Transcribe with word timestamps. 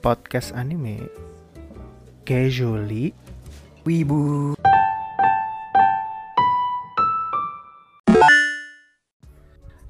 podcast 0.00 0.56
anime 0.56 1.04
casually 2.24 3.12
wibu. 3.84 4.56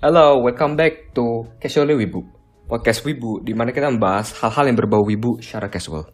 Halo, 0.02 0.42
welcome 0.42 0.74
back 0.74 1.14
to 1.14 1.46
Casually 1.62 1.94
Wibu. 1.94 2.26
Podcast 2.66 3.06
Wibu, 3.06 3.44
di 3.46 3.54
mana 3.54 3.70
kita 3.70 3.86
membahas 3.86 4.34
hal-hal 4.42 4.72
yang 4.72 4.78
berbau 4.80 5.06
wibu 5.06 5.38
secara 5.38 5.70
casual. 5.70 6.10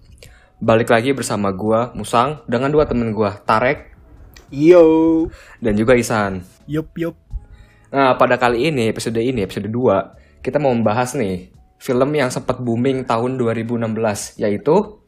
Balik 0.61 0.93
lagi 0.93 1.17
bersama 1.17 1.55
gua, 1.55 1.95
Musang, 1.97 2.45
dengan 2.51 2.69
dua 2.75 2.85
temen 2.85 3.15
gua, 3.17 3.39
Tarek 3.47 3.97
Yo. 4.53 5.25
dan 5.63 5.73
juga 5.79 5.97
Isan. 5.97 6.45
Yup 6.69 6.93
yup. 6.99 7.17
Nah, 7.95 8.19
pada 8.19 8.37
kali 8.37 8.69
ini, 8.69 8.91
episode 8.91 9.23
ini, 9.23 9.47
episode 9.47 9.71
2, 9.71 10.43
kita 10.43 10.59
mau 10.59 10.75
membahas 10.75 11.15
nih 11.15 11.55
film 11.77 12.11
yang 12.16 12.33
sempat 12.33 12.61
booming 12.61 13.05
tahun 13.05 13.37
2016, 13.39 14.41
yaitu 14.41 15.01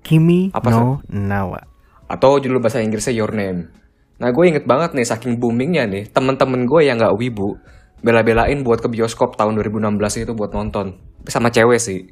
Kimi 0.00 0.48
Apa, 0.56 0.72
no 0.72 1.04
Nawa. 1.12 1.66
atau 2.08 2.40
judul 2.40 2.58
bahasa 2.58 2.80
Inggrisnya 2.80 3.12
Your 3.12 3.36
Name. 3.36 3.68
Nah, 4.20 4.32
gue 4.32 4.44
inget 4.44 4.64
banget 4.68 4.92
nih, 4.92 5.06
saking 5.08 5.40
boomingnya 5.40 5.88
nih, 5.88 6.04
temen-temen 6.12 6.68
gue 6.68 6.80
yang 6.84 7.00
nggak 7.00 7.16
wibu, 7.16 7.56
bela-belain 8.04 8.60
buat 8.60 8.84
ke 8.84 8.88
bioskop 8.88 9.36
tahun 9.36 9.56
2016 9.60 10.24
itu 10.28 10.32
buat 10.36 10.52
nonton. 10.52 11.00
Sama 11.24 11.48
cewek 11.48 11.80
sih. 11.80 12.04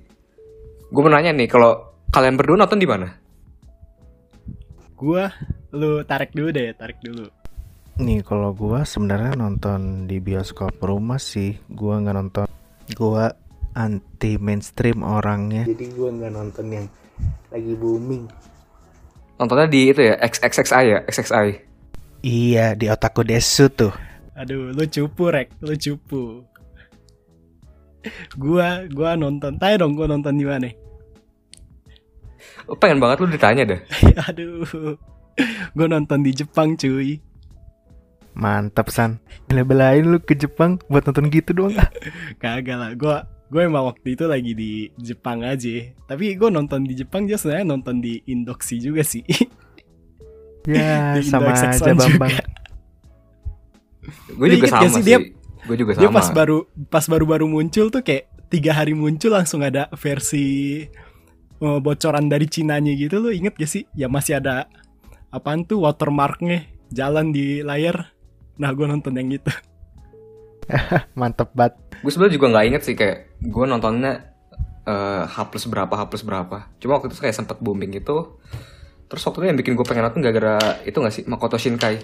Gue 0.89 1.01
mau 1.05 1.13
nanya 1.13 1.37
nih, 1.37 1.49
kalau 1.49 1.89
kalian 2.09 2.41
berdua 2.41 2.65
nonton 2.65 2.81
di 2.81 2.89
mana? 2.89 3.09
Gua 4.99 5.31
lu 5.71 6.03
tarik 6.03 6.35
dulu 6.35 6.51
deh, 6.51 6.75
tarik 6.75 6.99
dulu. 6.99 7.31
Nih 8.03 8.19
kalau 8.27 8.51
gua 8.51 8.83
sebenarnya 8.83 9.39
nonton 9.39 10.11
di 10.11 10.19
bioskop 10.19 10.75
rumah 10.83 11.23
sih, 11.23 11.55
gua 11.71 12.03
nggak 12.03 12.17
nonton. 12.19 12.47
Gua 12.99 13.31
anti 13.79 14.35
mainstream 14.43 15.07
orangnya. 15.07 15.63
Jadi 15.63 15.87
gua 15.95 16.11
nggak 16.11 16.33
nonton 16.35 16.67
yang 16.75 16.87
lagi 17.55 17.73
booming. 17.79 18.27
Nontonnya 19.39 19.71
di 19.71 19.95
itu 19.95 20.03
ya, 20.03 20.19
XXXI 20.19 20.83
ya, 20.83 20.99
XXI. 21.07 21.49
Iya 22.27 22.75
di 22.75 22.91
otakku 22.91 23.23
desu 23.23 23.71
tuh. 23.71 23.95
Aduh, 24.35 24.75
lu 24.75 24.83
cupu 24.91 25.31
rek, 25.31 25.55
lu 25.63 25.79
cupu. 25.79 26.43
Gua 28.35 28.83
gua 28.91 29.15
nonton. 29.15 29.55
Tanya 29.63 29.87
dong 29.87 29.95
gua 29.95 30.11
nonton 30.11 30.35
di 30.35 30.43
mana? 30.43 30.71
Oh, 32.67 32.75
pengen 32.75 32.99
banget 32.99 33.23
lu 33.23 33.31
ditanya 33.31 33.63
deh. 33.63 33.81
Aduh. 34.29 34.99
Gua 35.79 35.87
nonton 35.87 36.27
di 36.27 36.35
Jepang, 36.35 36.75
cuy. 36.75 37.23
Mantap 38.35 38.91
san. 38.91 39.23
Bela-belain 39.47 40.03
lu 40.03 40.19
ke 40.19 40.35
Jepang 40.35 40.83
buat 40.91 41.07
nonton 41.07 41.31
gitu 41.31 41.55
doang. 41.55 41.79
Kagak 42.43 42.79
lah, 42.79 42.91
gua 42.99 43.38
gue 43.49 43.61
emang 43.61 43.85
waktu 43.87 44.13
itu 44.13 44.25
lagi 44.25 44.53
di 44.53 44.73
Jepang 44.95 45.41
aja. 45.41 45.75
Tapi 46.05 46.37
gue 46.37 46.49
nonton 46.49 46.85
di 46.85 46.93
Jepang 46.93 47.25
dia 47.25 47.35
sebenarnya 47.35 47.67
nonton 47.67 47.99
di 47.99 48.21
Indoksi 48.25 48.77
juga 48.77 49.01
sih. 49.01 49.25
ya 50.65 51.13
Di 51.17 51.25
sama 51.25 51.51
Indo 51.51 51.57
aja 51.57 51.73
XX1 51.73 51.97
Bambang. 51.97 52.09
juga. 52.29 52.45
Gue 54.31 54.47
juga 54.51 54.67
sama 54.69 54.85
sih, 54.85 54.95
sih. 54.95 55.05
dia- 55.05 55.25
Gue 55.59 55.77
juga 55.77 55.93
Dia 55.95 56.09
sama. 56.09 56.17
pas 56.17 56.29
baru 56.31 56.59
pas 56.89 57.05
baru-baru 57.05 57.45
muncul 57.45 57.89
tuh 57.89 58.01
kayak 58.01 58.25
tiga 58.49 58.73
hari 58.73 58.93
muncul 58.93 59.29
langsung 59.29 59.61
ada 59.61 59.89
versi 59.93 60.81
eh, 61.59 61.79
bocoran 61.83 62.25
dari 62.25 62.47
Cinanya 62.47 62.93
gitu 62.93 63.19
lo 63.19 63.29
inget 63.29 63.53
gak 63.53 63.67
sih? 63.67 63.85
Ya 63.93 64.07
masih 64.07 64.39
ada 64.39 64.69
apaan 65.29 65.65
tuh 65.65 65.83
watermarknya 65.83 66.65
jalan 66.89 67.33
di 67.33 67.61
layar. 67.61 68.13
Nah 68.57 68.73
gue 68.73 68.85
nonton 68.85 69.13
yang 69.13 69.29
itu. 69.31 69.53
Mantep 71.19 71.51
banget. 71.57 71.75
Gue 72.05 72.13
sebenarnya 72.13 72.35
juga 72.37 72.47
nggak 72.55 72.67
inget 72.69 72.83
sih 72.85 72.95
kayak 72.95 73.41
gue 73.43 73.65
nontonnya 73.65 74.35
eh, 74.87 75.23
H 75.25 75.37
plus 75.49 75.67
berapa 75.67 75.91
H 75.91 76.03
plus 76.09 76.25
berapa. 76.25 76.71
Cuma 76.79 77.01
waktu 77.01 77.13
itu 77.13 77.21
kayak 77.21 77.37
sempet 77.37 77.59
booming 77.61 77.97
gitu. 77.97 78.39
Terus 79.09 79.23
waktu 79.25 79.39
itu 79.43 79.47
yang 79.49 79.59
bikin 79.59 79.73
gue 79.75 79.87
pengen 79.89 80.05
nonton 80.05 80.21
gara-gara 80.21 80.85
itu 80.85 80.97
gak 81.01 81.15
sih 81.15 81.25
Makoto 81.25 81.57
Shinkai. 81.57 81.97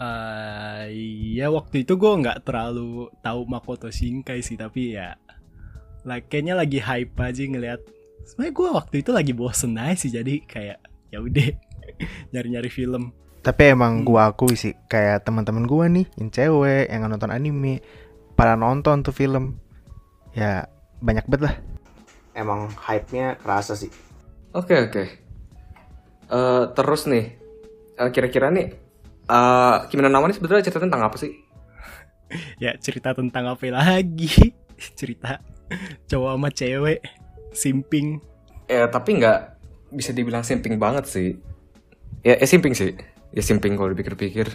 Eh 0.00 0.84
ya 1.38 1.52
waktu 1.52 1.86
itu 1.86 1.94
gue 1.94 2.12
nggak 2.24 2.42
terlalu 2.42 3.12
tahu 3.22 3.40
Makoto 3.46 3.88
Shinkai 3.92 4.42
sih 4.42 4.58
tapi 4.58 4.98
ya 4.98 5.14
like, 6.02 6.26
kayaknya 6.26 6.58
lagi 6.58 6.82
hype 6.82 7.14
aja 7.20 7.42
ngeliat. 7.46 7.80
Sebenarnya 8.26 8.54
gue 8.54 8.68
waktu 8.74 8.94
itu 9.00 9.10
lagi 9.14 9.32
bosen 9.32 9.78
aja 9.78 9.96
sih 9.96 10.10
jadi 10.10 10.42
kayak 10.44 10.78
ya 11.10 11.18
udah 11.22 11.48
nyari-nyari 12.32 12.70
film. 12.70 13.14
Tapi 13.40 13.72
emang 13.72 14.04
gua 14.04 14.36
akui 14.36 14.52
sih 14.52 14.76
kayak 14.84 15.24
teman-teman 15.24 15.64
gua 15.64 15.88
nih 15.88 16.04
yang 16.20 16.28
cewek 16.28 16.92
yang 16.92 17.08
nonton 17.08 17.32
anime 17.32 17.80
pada 18.40 18.56
nonton 18.56 19.04
tuh 19.04 19.12
film. 19.12 19.60
Ya 20.32 20.64
banyak 21.04 21.28
banget 21.28 21.52
lah. 21.52 21.54
Emang 22.32 22.72
hype-nya 22.72 23.36
kerasa 23.36 23.76
sih. 23.76 23.92
Oke 24.56 24.88
oke. 24.88 25.04
Eh, 26.30 26.64
terus 26.72 27.04
nih, 27.04 27.36
eh, 28.00 28.08
kira-kira 28.08 28.48
nih, 28.48 28.72
eh 29.28 29.76
Kimi 29.92 30.00
no 30.00 30.08
Na 30.08 30.24
wa 30.24 30.26
ini 30.30 30.32
sebetulnya 30.32 30.64
cerita 30.64 30.80
tentang 30.80 31.04
apa 31.04 31.20
sih? 31.20 31.36
ya 32.64 32.72
cerita 32.80 33.12
tentang 33.12 33.44
apa 33.52 33.60
lagi 33.68 34.54
cerita 34.98 35.42
cowok 36.06 36.30
sama 36.38 36.48
cewek 36.54 37.02
simping 37.50 38.22
Ya 38.70 38.86
tapi 38.86 39.18
nggak 39.18 39.58
bisa 39.90 40.14
dibilang 40.14 40.46
simping 40.46 40.78
banget 40.78 41.10
sih. 41.10 41.34
Ya, 42.22 42.38
eh, 42.38 42.46
simping 42.46 42.72
sih. 42.72 42.94
Ya 43.34 43.42
simping 43.42 43.74
kalau 43.74 43.90
dipikir-pikir. 43.90 44.46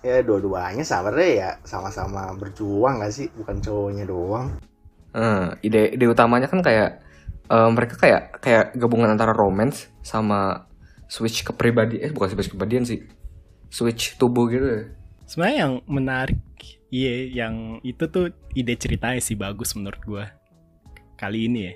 Ya 0.00 0.20
dua-duanya 0.24 0.84
sebenarnya 0.84 1.30
ya. 1.32 1.50
Sama-sama 1.64 2.32
berjuang 2.36 3.00
gak 3.04 3.12
sih? 3.12 3.28
Bukan 3.32 3.60
cowoknya 3.60 4.04
doang. 4.08 4.56
Eh, 5.10 5.46
ide 5.66 5.94
ide 5.96 6.06
utamanya 6.06 6.46
kan 6.46 6.62
kayak 6.62 7.02
eh, 7.50 7.70
mereka 7.70 7.94
kayak 7.98 8.22
kayak 8.38 8.66
gabungan 8.78 9.10
antara 9.12 9.34
romance 9.34 9.90
sama 10.00 10.70
switch 11.10 11.42
kepribadian 11.42 12.06
eh 12.06 12.10
bukan 12.14 12.30
switch 12.32 12.50
kepribadian 12.52 12.86
sih. 12.86 13.02
Switch 13.70 14.18
tubuh 14.18 14.50
gitu 14.50 14.90
sebenarnya 15.30 15.58
yang 15.62 15.74
menarik 15.86 16.42
iya 16.90 17.46
yang 17.46 17.78
itu 17.86 18.10
tuh 18.10 18.34
ide 18.50 18.74
ceritanya 18.74 19.22
sih 19.22 19.38
bagus 19.38 19.78
menurut 19.78 20.02
gua. 20.02 20.26
Kali 21.14 21.46
ini 21.46 21.60
ya. 21.70 21.74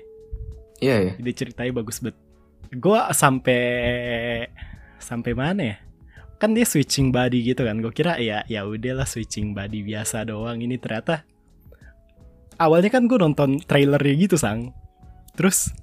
Iya 0.83 0.95
ya 1.07 1.13
ide 1.19 1.31
ceritanya 1.31 1.71
bagus 1.71 2.03
banget 2.03 2.19
gua 2.75 3.15
sampai 3.15 3.63
sampai 4.99 5.31
mana 5.31 5.61
ya 5.63 5.77
kan 6.45 6.53
dia 6.53 6.61
switching 6.61 7.09
body 7.09 7.41
gitu 7.41 7.65
kan. 7.65 7.81
Gue 7.81 7.89
kira 7.89 8.21
ya 8.21 8.45
ya 8.45 8.69
udahlah 8.69 9.09
switching 9.09 9.57
body 9.57 9.81
biasa 9.81 10.29
doang. 10.29 10.61
Ini 10.61 10.77
ternyata 10.77 11.25
awalnya 12.61 12.93
kan 12.93 13.09
gue 13.09 13.17
nonton 13.17 13.57
trailernya 13.65 14.13
gitu 14.29 14.37
sang. 14.37 14.69
Terus 15.33 15.73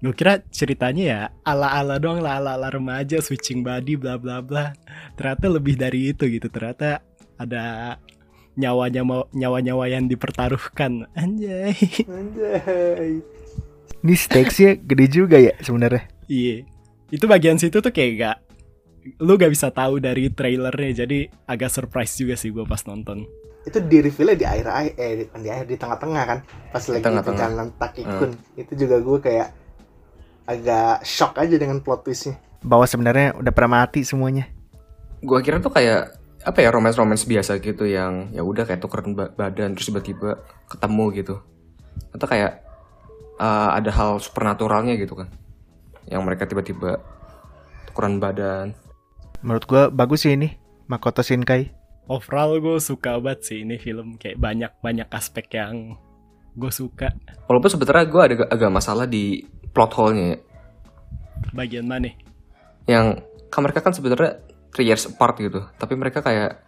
gue 0.00 0.16
kira 0.16 0.40
ceritanya 0.48 1.04
ya 1.04 1.20
ala 1.44 1.68
ala 1.76 2.00
doang 2.00 2.24
lah 2.24 2.40
ala 2.40 2.56
ala 2.56 2.72
remaja 2.72 3.20
switching 3.20 3.60
body 3.60 4.00
bla 4.00 4.16
bla 4.16 4.40
bla. 4.40 4.72
Ternyata 5.20 5.52
lebih 5.52 5.76
dari 5.76 6.16
itu 6.16 6.24
gitu. 6.32 6.48
Ternyata 6.48 7.04
ada 7.36 7.96
nyawanya 8.56 9.04
mau 9.04 9.28
nyawa 9.36 9.60
nyawa 9.60 9.84
yang 9.92 10.08
dipertaruhkan. 10.08 11.12
Anjay. 11.12 11.76
Anjay. 12.08 13.20
Ini 14.00 14.14
stakesnya 14.16 14.80
gede 14.80 15.06
juga 15.12 15.36
ya 15.36 15.52
sebenarnya. 15.60 16.08
Iya. 16.24 16.64
Itu 17.12 17.28
bagian 17.28 17.60
situ 17.60 17.84
tuh 17.84 17.92
kayak 17.92 18.12
gak 18.16 18.36
lu 19.20 19.36
gak 19.36 19.52
bisa 19.52 19.68
tahu 19.68 20.00
dari 20.00 20.32
trailernya 20.32 21.04
jadi 21.04 21.28
agak 21.44 21.68
surprise 21.68 22.16
juga 22.16 22.34
sih 22.40 22.48
gue 22.48 22.64
pas 22.64 22.80
nonton. 22.88 23.28
itu 23.64 23.80
di 23.80 24.04
reveal 24.04 24.36
di 24.36 24.44
akhir 24.44 24.66
akhir 24.68 24.92
eh 25.00 25.12
di, 25.16 25.24
di 25.40 25.48
akhir 25.48 25.66
di 25.72 25.76
tengah-tengah 25.80 26.24
kan? 26.28 26.38
Pas 26.68 26.84
lagi 26.84 27.00
tengah-tengah. 27.00 27.24
perjalanan 27.48 27.68
Takikun 27.80 28.30
itu 28.60 28.72
juga 28.76 28.96
gue 29.00 29.18
kayak 29.24 29.48
agak 30.44 31.00
shock 31.00 31.40
aja 31.40 31.56
dengan 31.56 31.80
plot 31.80 32.04
twistnya. 32.04 32.36
Bahwa 32.60 32.84
sebenarnya 32.84 33.32
udah 33.40 33.52
pernah 33.56 33.84
mati 33.84 34.04
semuanya. 34.04 34.52
gua 35.24 35.40
kira 35.40 35.56
tuh 35.64 35.72
kayak 35.72 36.20
apa 36.44 36.60
ya 36.60 36.68
romance 36.68 37.00
romance 37.00 37.24
biasa 37.24 37.56
gitu 37.64 37.88
yang 37.88 38.28
ya 38.36 38.44
udah 38.44 38.68
kayak 38.68 38.84
tukeran 38.84 39.16
ba- 39.16 39.32
badan 39.32 39.72
terus 39.72 39.88
tiba-tiba 39.88 40.44
ketemu 40.68 41.04
gitu. 41.16 41.40
Atau 42.12 42.28
kayak 42.28 42.60
eh, 43.40 43.70
ada 43.80 43.90
hal 43.96 44.20
supernaturalnya 44.20 45.00
gitu 45.00 45.16
kan. 45.16 45.32
Yang 46.04 46.20
mereka 46.20 46.44
tiba-tiba 46.44 47.00
tukeran 47.88 48.20
badan 48.20 48.76
Menurut 49.44 49.64
gua 49.68 49.82
bagus 49.92 50.24
sih 50.24 50.32
ini 50.32 50.56
Makoto 50.88 51.20
Shinkai. 51.20 51.68
Overall 52.08 52.60
gue 52.60 52.76
suka 52.80 53.16
banget 53.16 53.48
sih 53.48 53.58
ini 53.64 53.80
film 53.80 54.20
kayak 54.20 54.36
banyak 54.36 54.72
banyak 54.80 55.08
aspek 55.08 55.48
yang 55.56 55.96
gue 56.56 56.72
suka. 56.72 57.12
walaupun 57.48 57.66
sebetulnya 57.72 58.04
gue 58.04 58.22
ada 58.22 58.34
agak 58.46 58.70
masalah 58.70 59.08
di 59.08 59.44
plot 59.72 59.92
hole-nya 59.96 60.36
ya. 60.36 60.38
Bagian 61.56 61.88
mana? 61.88 62.12
yang 62.84 63.20
kan 63.48 63.64
mereka 63.64 63.80
kan 63.80 63.96
sebenarnya 63.96 64.44
three 64.74 64.88
years 64.88 65.08
apart 65.08 65.38
gitu 65.40 65.64
tapi 65.80 65.94
mereka 65.96 66.20
kayak 66.20 66.60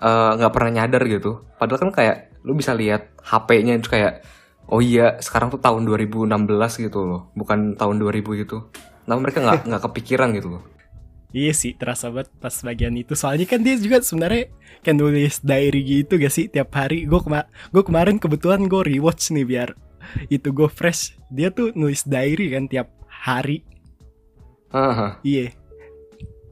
eh, 0.00 0.30
nggak 0.36 0.52
pernah 0.52 0.70
nyadar 0.82 1.02
gitu 1.08 1.44
padahal 1.56 1.88
kan 1.88 1.90
kayak 1.94 2.16
lu 2.44 2.52
bisa 2.52 2.76
lihat 2.76 3.14
HP-nya 3.24 3.80
itu 3.80 3.88
kayak 3.88 4.20
oh 4.68 4.84
iya 4.84 5.16
sekarang 5.20 5.48
tuh 5.48 5.60
tahun 5.60 5.88
2016 5.88 6.28
gitu 6.84 7.00
loh 7.00 7.22
bukan 7.32 7.78
tahun 7.80 7.96
2000 8.00 8.42
gitu 8.44 8.68
nah 9.08 9.16
mereka 9.16 9.40
nggak 9.40 9.68
nggak 9.68 9.82
kepikiran 9.88 10.32
gitu 10.36 10.48
loh 10.58 10.62
Iya 11.34 11.50
sih, 11.50 11.74
terasa 11.74 12.14
banget 12.14 12.30
pas 12.38 12.54
bagian 12.62 12.94
itu. 12.94 13.18
Soalnya 13.18 13.44
kan 13.50 13.60
dia 13.66 13.74
juga 13.74 13.98
sebenarnya 13.98 14.54
kan 14.86 14.94
nulis 14.94 15.42
diary 15.42 15.82
gitu 15.82 16.14
gak 16.14 16.30
sih 16.30 16.46
tiap 16.46 16.70
hari. 16.78 17.10
Gue 17.10 17.18
kema 17.18 17.50
gue 17.74 17.82
kemarin 17.82 18.22
kebetulan 18.22 18.70
gue 18.70 18.82
rewatch 18.86 19.34
nih 19.34 19.42
biar 19.42 19.74
itu 20.28 20.52
gue 20.52 20.68
fresh 20.68 21.16
dia 21.32 21.48
tuh 21.48 21.72
nulis 21.72 22.04
diary 22.04 22.52
kan 22.52 22.68
tiap 22.68 22.92
hari 23.08 23.64
Haha. 24.68 25.16
iya 25.24 25.48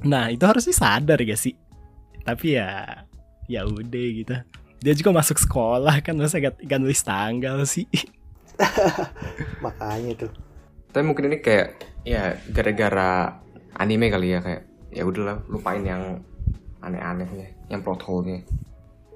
nah 0.08 0.32
itu 0.32 0.40
harusnya 0.40 0.72
sadar 0.72 1.20
gak 1.20 1.36
sih 1.36 1.52
tapi 2.24 2.56
ya 2.56 3.04
ya 3.44 3.68
udah 3.68 4.06
gitu 4.16 4.34
dia 4.80 4.94
juga 4.96 5.10
masuk 5.20 5.36
sekolah 5.36 6.00
kan 6.00 6.16
masa 6.16 6.40
gak, 6.40 6.58
gak 6.64 6.80
nulis 6.80 7.04
tanggal 7.04 7.60
sih 7.68 7.84
Makanya 9.64 10.26
tuh. 10.26 10.32
Tapi 10.92 11.04
mungkin 11.06 11.32
ini 11.32 11.38
kayak 11.40 11.68
ya 12.04 12.36
gara-gara 12.52 13.40
anime 13.78 14.12
kali 14.12 14.36
ya 14.36 14.40
kayak 14.44 14.62
ya 14.92 15.02
udahlah 15.08 15.40
lupain 15.48 15.80
yang 15.82 16.20
aneh-anehnya, 16.84 17.48
yang 17.72 17.80
plot 17.80 18.04
hole-nya. 18.04 18.44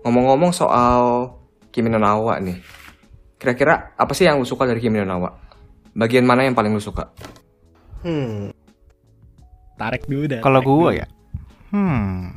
Ngomong-ngomong 0.03 0.51
soal 0.57 1.35
Kimi 1.71 1.93
no 1.93 2.01
Nawa 2.01 2.41
nih. 2.41 2.57
Kira-kira 3.37 3.93
apa 4.01 4.17
sih 4.17 4.25
yang 4.25 4.41
lu 4.41 4.49
suka 4.49 4.65
dari 4.65 4.81
Kimi 4.81 4.97
no 4.97 5.05
Nawa? 5.05 5.37
Bagian 5.93 6.25
mana 6.25 6.49
yang 6.49 6.57
paling 6.57 6.73
lu 6.73 6.81
suka? 6.81 7.13
Hmm. 8.07 8.55
tarik 9.77 10.09
dulu 10.09 10.25
dah 10.25 10.41
Kalau 10.41 10.61
gua 10.65 10.95
dulu. 10.95 11.01
ya, 11.05 11.07
hmm, 11.75 12.33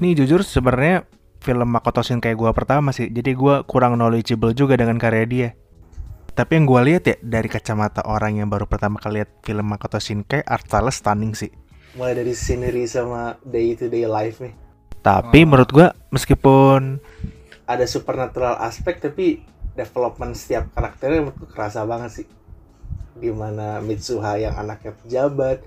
nih 0.00 0.12
jujur 0.16 0.40
sebenarnya 0.40 1.04
film 1.44 1.68
Makoto 1.68 2.00
Shinkai 2.00 2.32
gua 2.32 2.56
pertama 2.56 2.96
sih, 2.96 3.12
jadi 3.12 3.36
gua 3.36 3.60
kurang 3.68 4.00
knowledgeable 4.00 4.56
juga 4.56 4.78
dengan 4.80 4.96
karya 4.96 5.24
dia. 5.28 5.48
Tapi 6.32 6.56
yang 6.56 6.64
gua 6.64 6.80
lihat 6.80 7.04
ya 7.04 7.16
dari 7.20 7.52
kacamata 7.52 8.08
orang 8.08 8.40
yang 8.40 8.48
baru 8.48 8.64
pertama 8.64 8.96
kali 8.96 9.20
lihat 9.20 9.36
film 9.44 9.68
Makoto 9.68 10.00
Shinkai, 10.00 10.48
art 10.48 10.64
style 10.64 10.88
stunning 10.88 11.36
sih. 11.36 11.52
Mulai 11.96 12.12
dari 12.22 12.32
scenery 12.36 12.84
sama 12.84 13.40
day 13.42 13.72
to 13.72 13.88
day 13.88 14.04
life 14.04 14.38
nih. 14.38 14.52
Tapi 15.00 15.48
menurut 15.48 15.70
gua 15.72 15.88
meskipun 16.12 17.00
Ada 17.66 17.88
supernatural 17.88 18.62
aspek 18.62 19.02
tapi 19.02 19.42
development 19.74 20.38
setiap 20.38 20.70
karakternya 20.70 21.26
menurutku 21.26 21.50
kerasa 21.50 21.82
banget 21.82 22.22
sih. 22.22 22.26
Gimana 23.18 23.82
Mitsuha 23.82 24.38
yang 24.38 24.54
anaknya 24.54 24.94
pejabat 24.94 25.64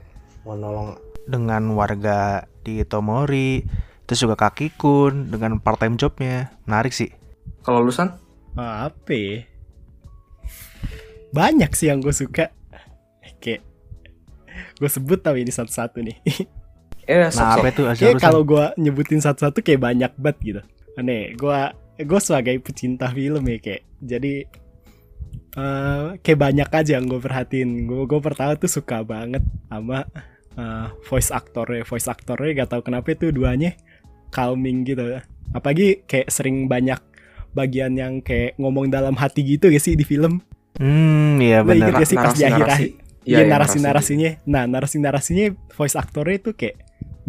mau 0.47 0.55
nolong 0.55 0.95
dengan 1.27 1.75
warga 1.75 2.47
di 2.63 2.81
Tomori, 2.87 3.61
terus 4.07 4.23
juga 4.23 4.39
Kakikun 4.39 5.29
dengan 5.29 5.59
part 5.59 5.77
time 5.77 5.99
jobnya, 5.99 6.55
menarik 6.63 6.95
sih. 6.95 7.11
Kalau 7.61 7.83
lu 7.83 7.91
San? 7.91 8.15
Ah, 8.55 8.87
apa 8.87 9.11
ya? 9.11 9.49
banyak 11.29 11.71
sih 11.77 11.89
yang 11.89 12.01
gue 12.01 12.13
suka 12.13 12.49
kayak 13.39 13.61
gue 14.79 14.89
sebut 14.89 15.19
tau 15.19 15.35
ini 15.35 15.51
satu-satu 15.51 15.99
nih. 15.99 16.17
Eh, 17.09 17.17
Nah, 17.25 17.57
apa 17.57 17.73
itu? 17.73 17.83
Kayak 17.97 18.21
kalau 18.21 18.45
gue 18.45 18.65
nyebutin 18.77 19.17
satu-satu 19.17 19.65
kayak 19.65 19.81
banyak 19.81 20.11
banget 20.15 20.37
gitu. 20.45 20.61
Aneh 20.93 21.33
gue 21.33 21.59
gue 21.99 22.19
sebagai 22.21 22.55
pecinta 22.61 23.09
film 23.11 23.43
ya 23.49 23.57
kayak 23.59 23.83
jadi 23.99 24.33
eh 25.57 26.07
kayak 26.21 26.39
banyak 26.39 26.69
aja 26.69 26.91
yang 27.01 27.09
gue 27.09 27.17
perhatiin. 27.17 27.89
Gue 27.89 28.05
gue 28.05 28.19
pertama 28.21 28.53
tuh 28.55 28.69
suka 28.69 29.01
banget 29.01 29.41
sama 29.67 30.05
eh, 30.53 30.87
voice 31.09 31.33
aktornya. 31.33 31.81
Voice 31.81 32.07
aktornya 32.07 32.63
gak 32.63 32.77
tahu 32.77 32.81
kenapa 32.85 33.09
itu 33.17 33.33
duanya 33.33 33.73
calming 34.29 34.85
gitu. 34.85 35.17
Apalagi 35.49 36.05
kayak 36.05 36.29
sering 36.29 36.69
banyak 36.69 37.01
bagian 37.57 37.97
yang 37.97 38.21
kayak 38.21 38.53
ngomong 38.61 38.93
dalam 38.93 39.17
hati 39.17 39.41
gitu 39.41 39.73
gak 39.73 39.81
sih 39.81 39.97
di 39.97 40.05
film? 40.05 40.45
Hmm, 40.77 41.41
iya 41.41 41.65
benar. 41.65 41.97
gak 41.97 42.05
sih 42.05 42.15
pas 42.15 42.37
di 42.37 42.45
akhir-akhir 42.45 43.08
Iya, 43.29 43.45
iya, 43.45 43.51
narasi-narasinya. 43.53 44.31
Nah 44.49 44.63
narasi-narasinya 44.65 45.53
Voice 45.77 45.93
aktornya 45.93 46.41
itu 46.41 46.51
kayak 46.57 46.77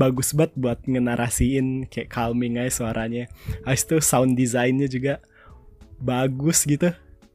Bagus 0.01 0.33
banget 0.33 0.57
buat 0.57 0.79
ngenarasiin 0.89 1.85
Kayak 1.93 2.09
calming 2.09 2.57
aja 2.57 2.73
suaranya. 2.73 3.29
Habis 3.69 3.85
itu 3.85 3.97
sound 4.01 4.33
design-nya 4.33 4.89
juga 4.89 5.21
Bagus 6.01 6.65
gitu. 6.65 6.89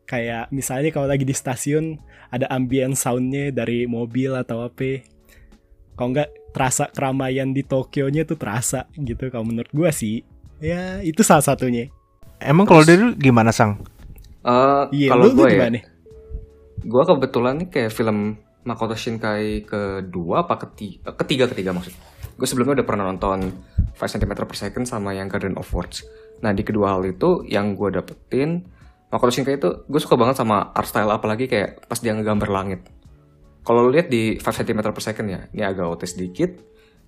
Kayak 0.10 0.50
misalnya 0.50 0.90
kalau 0.90 1.06
lagi 1.06 1.26
di 1.26 1.36
stasiun 1.38 2.02
Ada 2.34 2.50
ambient 2.50 2.98
sound-nya 2.98 3.54
dari 3.54 3.86
mobil 3.86 4.34
atau 4.34 4.66
apa. 4.66 5.06
Kalau 5.94 6.10
nggak 6.12 6.30
terasa 6.58 6.90
keramaian 6.90 7.54
di 7.54 7.62
Tokyo-nya 7.62 8.26
tuh 8.26 8.36
terasa 8.40 8.90
gitu 8.98 9.30
Kalau 9.30 9.46
menurut 9.46 9.70
gua 9.70 9.94
sih. 9.94 10.26
Ya 10.58 11.06
itu 11.06 11.22
salah 11.22 11.46
satunya. 11.46 11.94
Emang 12.42 12.66
kalau 12.68 12.84
dari 12.84 13.00
lu 13.00 13.14
gimana 13.16 13.54
sang? 13.54 13.80
Eh, 14.46 14.84
Iya 14.94 15.10
kalau 15.10 15.34
gue 15.34 15.48
ya, 15.50 15.54
gimana? 15.58 15.80
gue 16.86 17.04
kebetulan 17.04 17.54
nih 17.58 17.68
kayak 17.74 17.92
film 17.98 18.38
Makoto 18.66 18.98
Shinkai 18.98 19.62
kedua 19.64 20.44
apa 20.44 20.58
ketiga 20.58 21.14
ketiga 21.14 21.46
ketiga 21.46 21.72
maksud 21.72 21.94
gue 22.36 22.48
sebelumnya 22.50 22.82
udah 22.82 22.88
pernah 22.88 23.06
nonton 23.08 23.54
5 23.96 24.02
cm 24.02 24.34
per 24.36 24.58
second 24.58 24.84
sama 24.84 25.16
yang 25.16 25.32
Garden 25.32 25.56
of 25.56 25.72
Words. 25.72 26.04
Nah 26.44 26.52
di 26.52 26.68
kedua 26.68 26.98
hal 26.98 27.08
itu 27.08 27.48
yang 27.48 27.80
gue 27.80 27.96
dapetin 27.96 28.68
Makoto 29.08 29.32
Shinkai 29.32 29.56
itu 29.56 29.88
gue 29.88 30.02
suka 30.04 30.20
banget 30.20 30.42
sama 30.42 30.76
art 30.76 30.90
style 30.92 31.08
apalagi 31.14 31.48
kayak 31.48 31.88
pas 31.88 32.02
dia 32.02 32.12
ngegambar 32.12 32.52
langit. 32.52 32.82
Kalau 33.64 33.88
lu 33.88 33.96
lihat 33.96 34.12
di 34.12 34.36
5 34.36 34.44
cm 34.44 34.80
per 34.92 35.04
second 35.04 35.28
ya 35.32 35.42
ini 35.56 35.64
agak 35.64 35.86
otis 35.88 36.20
sedikit 36.20 36.52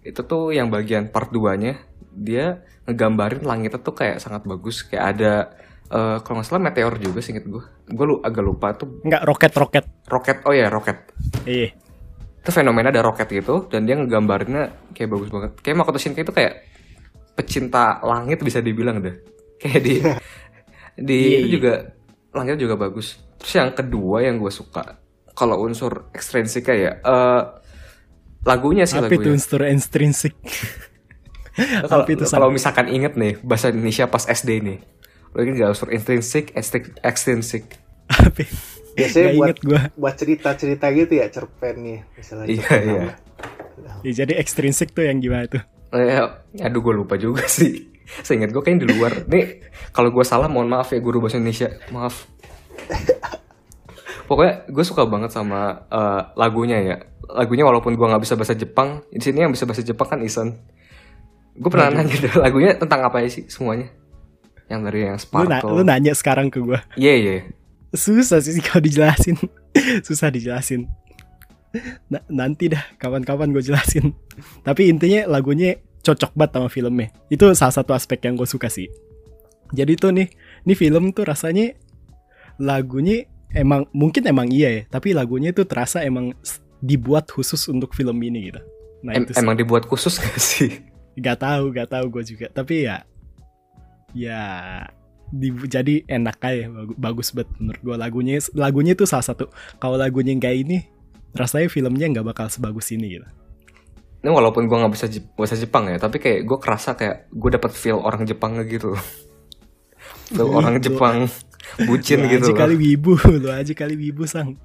itu 0.06 0.21
tuh 0.24 0.56
yang 0.56 0.71
bagian 0.71 1.12
part 1.12 1.33
2 1.33 1.59
nya 1.59 1.75
dia 2.15 2.63
ngegambarin 2.88 3.44
langitnya 3.44 3.83
tuh 3.83 3.94
kayak 3.94 4.24
sangat 4.24 4.48
bagus 4.48 4.88
kayak 4.88 5.06
ada 5.18 5.33
eh, 5.87 6.17
kalau 6.21 6.35
nggak 6.39 6.47
salah 6.47 6.63
meteor 6.63 6.93
juga 6.99 7.19
sih 7.23 7.35
gue 7.35 7.63
gue 7.87 8.05
lu 8.05 8.19
agak 8.19 8.43
lupa 8.43 8.73
tuh. 8.75 9.01
Enggak 9.03 9.23
roket-roket 9.23 9.85
roket. 10.07 10.37
Oh 10.43 10.53
ya 10.53 10.67
roket. 10.67 10.97
Iya. 11.43 11.71
Itu 12.43 12.49
fenomena 12.51 12.89
ada 12.91 13.03
roket 13.03 13.27
gitu 13.27 13.67
dan 13.67 13.83
dia 13.83 13.95
ngegambarnya 13.99 14.91
kayak 14.95 15.09
bagus 15.11 15.29
banget. 15.31 15.51
Kayak 15.63 15.77
Makoto 15.83 15.99
Shinkai 15.99 16.23
itu 16.23 16.33
kayak 16.35 16.53
pecinta 17.35 17.99
langit 18.01 18.39
bisa 18.41 18.59
dibilang 18.63 19.03
deh. 19.03 19.15
Kayak 19.59 19.81
di 19.83 19.93
di 21.07 21.19
Iya, 21.19 21.37
itu 21.39 21.47
iya. 21.47 21.53
juga 21.59 21.73
langitnya 22.33 22.61
juga 22.67 22.75
bagus. 22.79 23.19
Terus 23.37 23.53
yang 23.55 23.71
kedua 23.75 24.23
yang 24.25 24.41
gue 24.41 24.49
suka 24.49 24.97
kalau 25.37 25.61
unsur 25.61 26.09
ekstrinsik 26.17 26.65
ya 26.65 26.97
eh 26.97 27.41
lagunya 28.41 28.89
sih 28.89 28.97
Apa 28.97 29.11
itu 29.11 29.21
lagunya. 29.21 29.33
unsur 29.37 29.61
itu, 32.13 32.23
San? 32.25 32.37
kalau 32.37 32.49
misalkan 32.53 32.87
inget 32.89 33.13
nih 33.17 33.37
bahasa 33.41 33.69
Indonesia 33.69 34.05
pas 34.09 34.25
SD 34.25 34.61
nih 34.61 34.77
lo 35.33 35.38
inget 35.44 35.56
gak 35.63 35.71
unsur 35.75 35.89
intrinsik 35.91 36.56
ekstrinsik 37.03 37.65
Apa 38.07 38.47
biasanya 38.97 39.27
Gak 39.29 39.35
buat 39.38 39.47
inget 39.47 39.59
gue 39.62 39.81
buat 40.00 40.15
cerita-cerita 40.18 40.85
gitu 40.95 41.13
ya 41.19 41.27
cerpennya 41.29 42.07
misalnya 42.18 42.45
Iya, 42.50 42.63
cerpen 42.63 42.88
iya. 42.88 43.06
Ya, 44.01 44.12
jadi 44.25 44.33
ekstrinsik 44.41 44.94
tuh 44.94 45.06
yang 45.06 45.21
gimana 45.21 45.45
tuh? 45.45 45.63
Eh, 45.94 46.18
aduh 46.65 46.81
gue 46.81 46.94
lupa 46.97 47.15
juga 47.15 47.45
sih. 47.59 47.94
Seingat 48.24 48.50
gue 48.56 48.62
kayaknya 48.63 48.88
di 48.88 48.97
luar. 48.97 49.27
Nih, 49.27 49.62
kalau 49.91 50.09
gue 50.09 50.24
salah 50.25 50.47
mohon 50.50 50.68
maaf 50.71 50.91
ya 50.91 51.00
guru 51.00 51.21
bahasa 51.21 51.38
Indonesia. 51.38 51.75
Maaf. 51.91 52.25
Pokoknya 54.28 54.68
gue 54.68 54.83
suka 54.83 55.07
banget 55.07 55.31
sama 55.31 55.87
eh, 55.87 56.21
lagunya 56.35 56.78
ya. 56.83 56.97
Lagunya 57.28 57.68
walaupun 57.68 57.95
gue 57.95 58.07
nggak 58.07 58.23
bisa 58.23 58.35
bahasa 58.40 58.56
Jepang, 58.56 59.04
di 59.11 59.19
sini 59.19 59.44
yang 59.44 59.51
bisa 59.51 59.68
bahasa 59.68 59.83
Jepang 59.83 60.07
kan 60.07 60.19
Isan. 60.23 60.56
Gue 61.57 61.69
pernah 61.73 61.90
nanya 61.90 62.16
deh, 62.16 62.33
lagunya 62.37 62.78
tentang 62.78 63.01
apa 63.04 63.19
ya 63.23 63.30
sih 63.33 63.49
semuanya? 63.49 63.90
Yang 64.68 64.81
dari 64.83 65.00
yang 65.02 65.16
Lu, 65.16 65.18
na- 65.18 65.24
Sparkle. 65.59 65.71
lu 65.71 65.81
nanya 65.81 66.14
sekarang 66.14 66.47
ke 66.47 66.59
gue. 66.59 66.80
Iya 66.95 67.14
iya. 67.16 67.36
Susah 67.90 68.40
sih 68.40 68.59
kalau 68.59 68.83
dijelasin. 68.83 69.40
Susah 70.07 70.28
dijelasin. 70.28 70.92
Na- 72.07 72.24
nanti 72.28 72.68
dah 72.68 72.83
kapan-kapan 72.95 73.50
gue 73.50 73.64
jelasin. 73.64 74.12
Tapi 74.62 74.88
intinya 74.88 75.28
lagunya 75.30 75.80
cocok 76.02 76.31
banget 76.33 76.52
sama 76.54 76.68
filmnya. 76.68 77.07
Itu 77.28 77.47
salah 77.54 77.71
satu 77.71 77.92
aspek 77.92 78.24
yang 78.24 78.36
gue 78.36 78.45
suka 78.45 78.68
sih. 78.68 78.88
Jadi 79.69 79.95
tuh 79.95 80.12
nih, 80.12 80.28
nih 80.64 80.76
film 80.76 81.12
tuh 81.12 81.28
rasanya 81.28 81.76
lagunya 82.57 83.28
emang 83.52 83.88
mungkin 83.92 84.24
emang 84.26 84.47
iya 84.47 84.71
ya, 84.71 84.81
tapi 84.90 85.12
lagunya 85.12 85.52
tuh 85.52 85.64
terasa 85.64 86.02
emang 86.02 86.31
dibuat 86.80 87.28
khusus 87.28 87.68
untuk 87.68 87.92
film 87.92 88.16
ini 88.21 88.47
gitu. 88.47 88.62
Nah 89.04 89.14
Em- 89.14 89.24
itu 89.24 89.31
sih. 89.31 89.40
emang 89.40 89.56
dibuat 89.56 89.83
khusus 89.86 90.18
gak 90.24 90.38
sih? 90.38 90.71
Gak 91.18 91.42
tahu, 91.42 91.71
gak 91.71 91.90
tahu 91.90 92.06
gue 92.09 92.24
juga. 92.26 92.47
Tapi 92.47 92.86
ya, 92.86 93.04
ya 94.18 94.42
di, 95.30 95.52
jadi 95.68 96.07
enak 96.07 96.38
aja, 96.40 96.66
bagus, 96.71 96.97
bagus 96.97 97.28
banget 97.36 97.50
menurut 97.59 97.81
gue 97.83 97.95
lagunya. 98.00 98.33
Lagunya 98.56 98.94
itu 98.95 99.06
salah 99.06 99.26
satu. 99.26 99.52
Kalau 99.78 100.00
lagunya 100.00 100.33
nggak 100.33 100.56
ini, 100.56 100.88
rasanya 101.36 101.68
filmnya 101.68 102.07
nggak 102.09 102.26
bakal 102.33 102.47
sebagus 102.47 102.90
ini 102.95 103.19
gitu. 103.19 103.28
Ini 104.24 104.30
walaupun 104.33 104.66
gue 104.66 104.78
nggak 104.78 104.94
bisa 104.94 105.06
bahasa 105.38 105.56
Jepang 105.59 105.92
ya, 105.92 106.02
tapi 106.02 106.18
kayak 106.18 106.47
gue 106.47 106.57
kerasa 106.57 106.97
kayak 106.97 107.30
gue 107.30 107.50
dapet 107.54 107.71
feel 107.76 108.02
orang 108.02 108.26
Jepang 108.26 108.57
gitu. 108.66 108.97
feel 110.33 110.50
orang 110.50 110.81
Jepang 110.81 111.30
bucin 111.86 112.24
lu 112.24 112.31
gitu. 112.31 112.52
aja 112.52 112.54
kali 112.56 112.76
wibu, 112.80 113.19
lu 113.38 113.52
aja 113.52 113.74
kali 113.76 113.94
wibu 114.00 114.24
sang. 114.26 114.56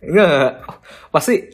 Enggak, 0.00 0.64
pasti 1.10 1.50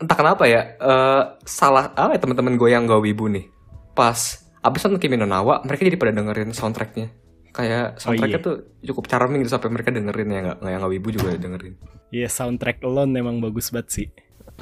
entah 0.00 0.16
kenapa 0.16 0.48
ya 0.48 0.76
eh, 0.80 1.22
salah 1.44 1.92
apa 1.92 2.16
ya 2.16 2.20
teman-teman 2.20 2.56
gue 2.56 2.68
yang 2.72 2.88
gak 2.88 3.02
wibu 3.04 3.28
nih. 3.28 3.44
Pas 3.92 4.40
abis 4.60 4.80
nonton 4.86 5.00
Kimi 5.00 5.16
no 5.16 5.26
Nawa, 5.26 5.64
mereka 5.64 5.84
jadi 5.88 5.96
pada 5.96 6.12
dengerin 6.12 6.52
soundtracknya. 6.52 7.08
Kayak 7.50 7.98
soundtracknya 7.98 8.40
iya. 8.40 8.46
tuh 8.46 8.56
cukup 8.86 9.04
charming 9.10 9.42
gitu 9.42 9.50
sampai 9.58 9.74
mereka 9.74 9.90
dengerin 9.90 10.28
ya 10.30 10.40
nggak 10.46 10.56
nggak 10.62 10.72
yang 10.72 10.82
gak 10.84 10.92
wibu 10.92 11.08
juga 11.10 11.28
dengerin. 11.34 11.74
Iya 12.14 12.28
soundtrack 12.30 12.78
alone 12.86 13.12
emang 13.18 13.42
bagus 13.42 13.74
banget 13.74 13.88
sih. 13.90 14.06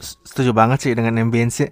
Setuju 0.00 0.54
banget 0.54 0.78
sih 0.88 0.92
dengan 0.94 1.18
ambience 1.18 1.68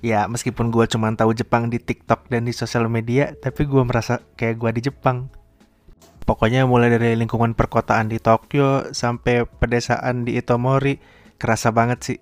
Ya 0.00 0.24
meskipun 0.24 0.72
gua 0.72 0.88
cuma 0.88 1.12
tahu 1.12 1.36
Jepang 1.36 1.68
di 1.68 1.76
TikTok 1.76 2.32
dan 2.32 2.48
di 2.48 2.56
sosial 2.56 2.88
media, 2.88 3.36
tapi 3.36 3.68
gua 3.68 3.84
merasa 3.84 4.24
kayak 4.32 4.56
gua 4.56 4.72
di 4.72 4.80
Jepang. 4.80 5.28
Pokoknya 6.24 6.64
mulai 6.64 6.88
dari 6.88 7.12
lingkungan 7.20 7.52
perkotaan 7.52 8.08
di 8.08 8.16
Tokyo 8.16 8.88
sampai 8.96 9.44
pedesaan 9.44 10.24
di 10.24 10.40
Itomori 10.40 10.96
kerasa 11.40 11.72
banget 11.72 11.98
sih. 12.04 12.18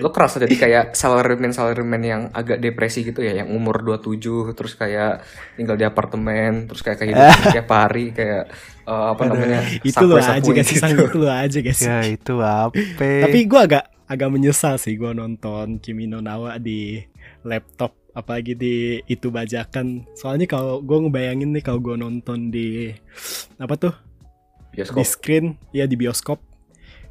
Lo 0.00 0.08
kerasa 0.08 0.40
jadi 0.40 0.56
kayak 0.56 0.84
salaryman 0.96 1.52
salaryman 1.52 2.00
yang 2.00 2.22
agak 2.32 2.56
depresi 2.56 3.04
gitu 3.04 3.20
ya, 3.20 3.44
yang 3.44 3.52
umur 3.52 3.84
27 3.84 4.56
terus 4.56 4.72
kayak 4.74 5.20
tinggal 5.60 5.76
di 5.76 5.84
apartemen, 5.84 6.64
terus 6.64 6.80
kayak 6.80 7.04
kehidupan 7.04 7.40
tiap 7.54 7.68
hari 7.68 8.16
kayak 8.16 8.48
eh, 8.88 9.06
apa 9.12 9.22
namanya? 9.28 9.60
itu 9.84 10.04
lo 10.08 10.16
aja 10.16 10.40
gitu. 10.40 10.74
Sang? 10.80 10.96
itu 10.96 11.18
lo 11.20 11.28
aja 11.28 11.58
sih 11.60 11.84
Ya 11.84 12.00
itu 12.08 12.34
apa? 12.40 12.72
tapi 12.98 13.38
gue 13.44 13.60
agak 13.60 13.84
agak 14.08 14.28
menyesal 14.32 14.80
sih 14.80 14.96
gue 14.96 15.12
nonton 15.12 15.80
Kimi 15.80 16.08
no 16.08 16.20
Nawa 16.24 16.56
di 16.56 17.00
laptop 17.44 17.92
apalagi 18.14 18.54
di 18.54 18.74
itu 19.04 19.28
bajakan 19.28 20.06
soalnya 20.14 20.46
kalau 20.46 20.78
gue 20.80 20.98
ngebayangin 21.08 21.50
nih 21.50 21.64
kalau 21.66 21.80
gue 21.82 21.96
nonton 21.98 22.48
di 22.48 22.88
apa 23.58 23.74
tuh 23.74 23.94
Bioskop. 24.70 24.96
di 24.96 25.04
screen 25.04 25.46
ya 25.74 25.84
di 25.90 25.96
bioskop 25.98 26.38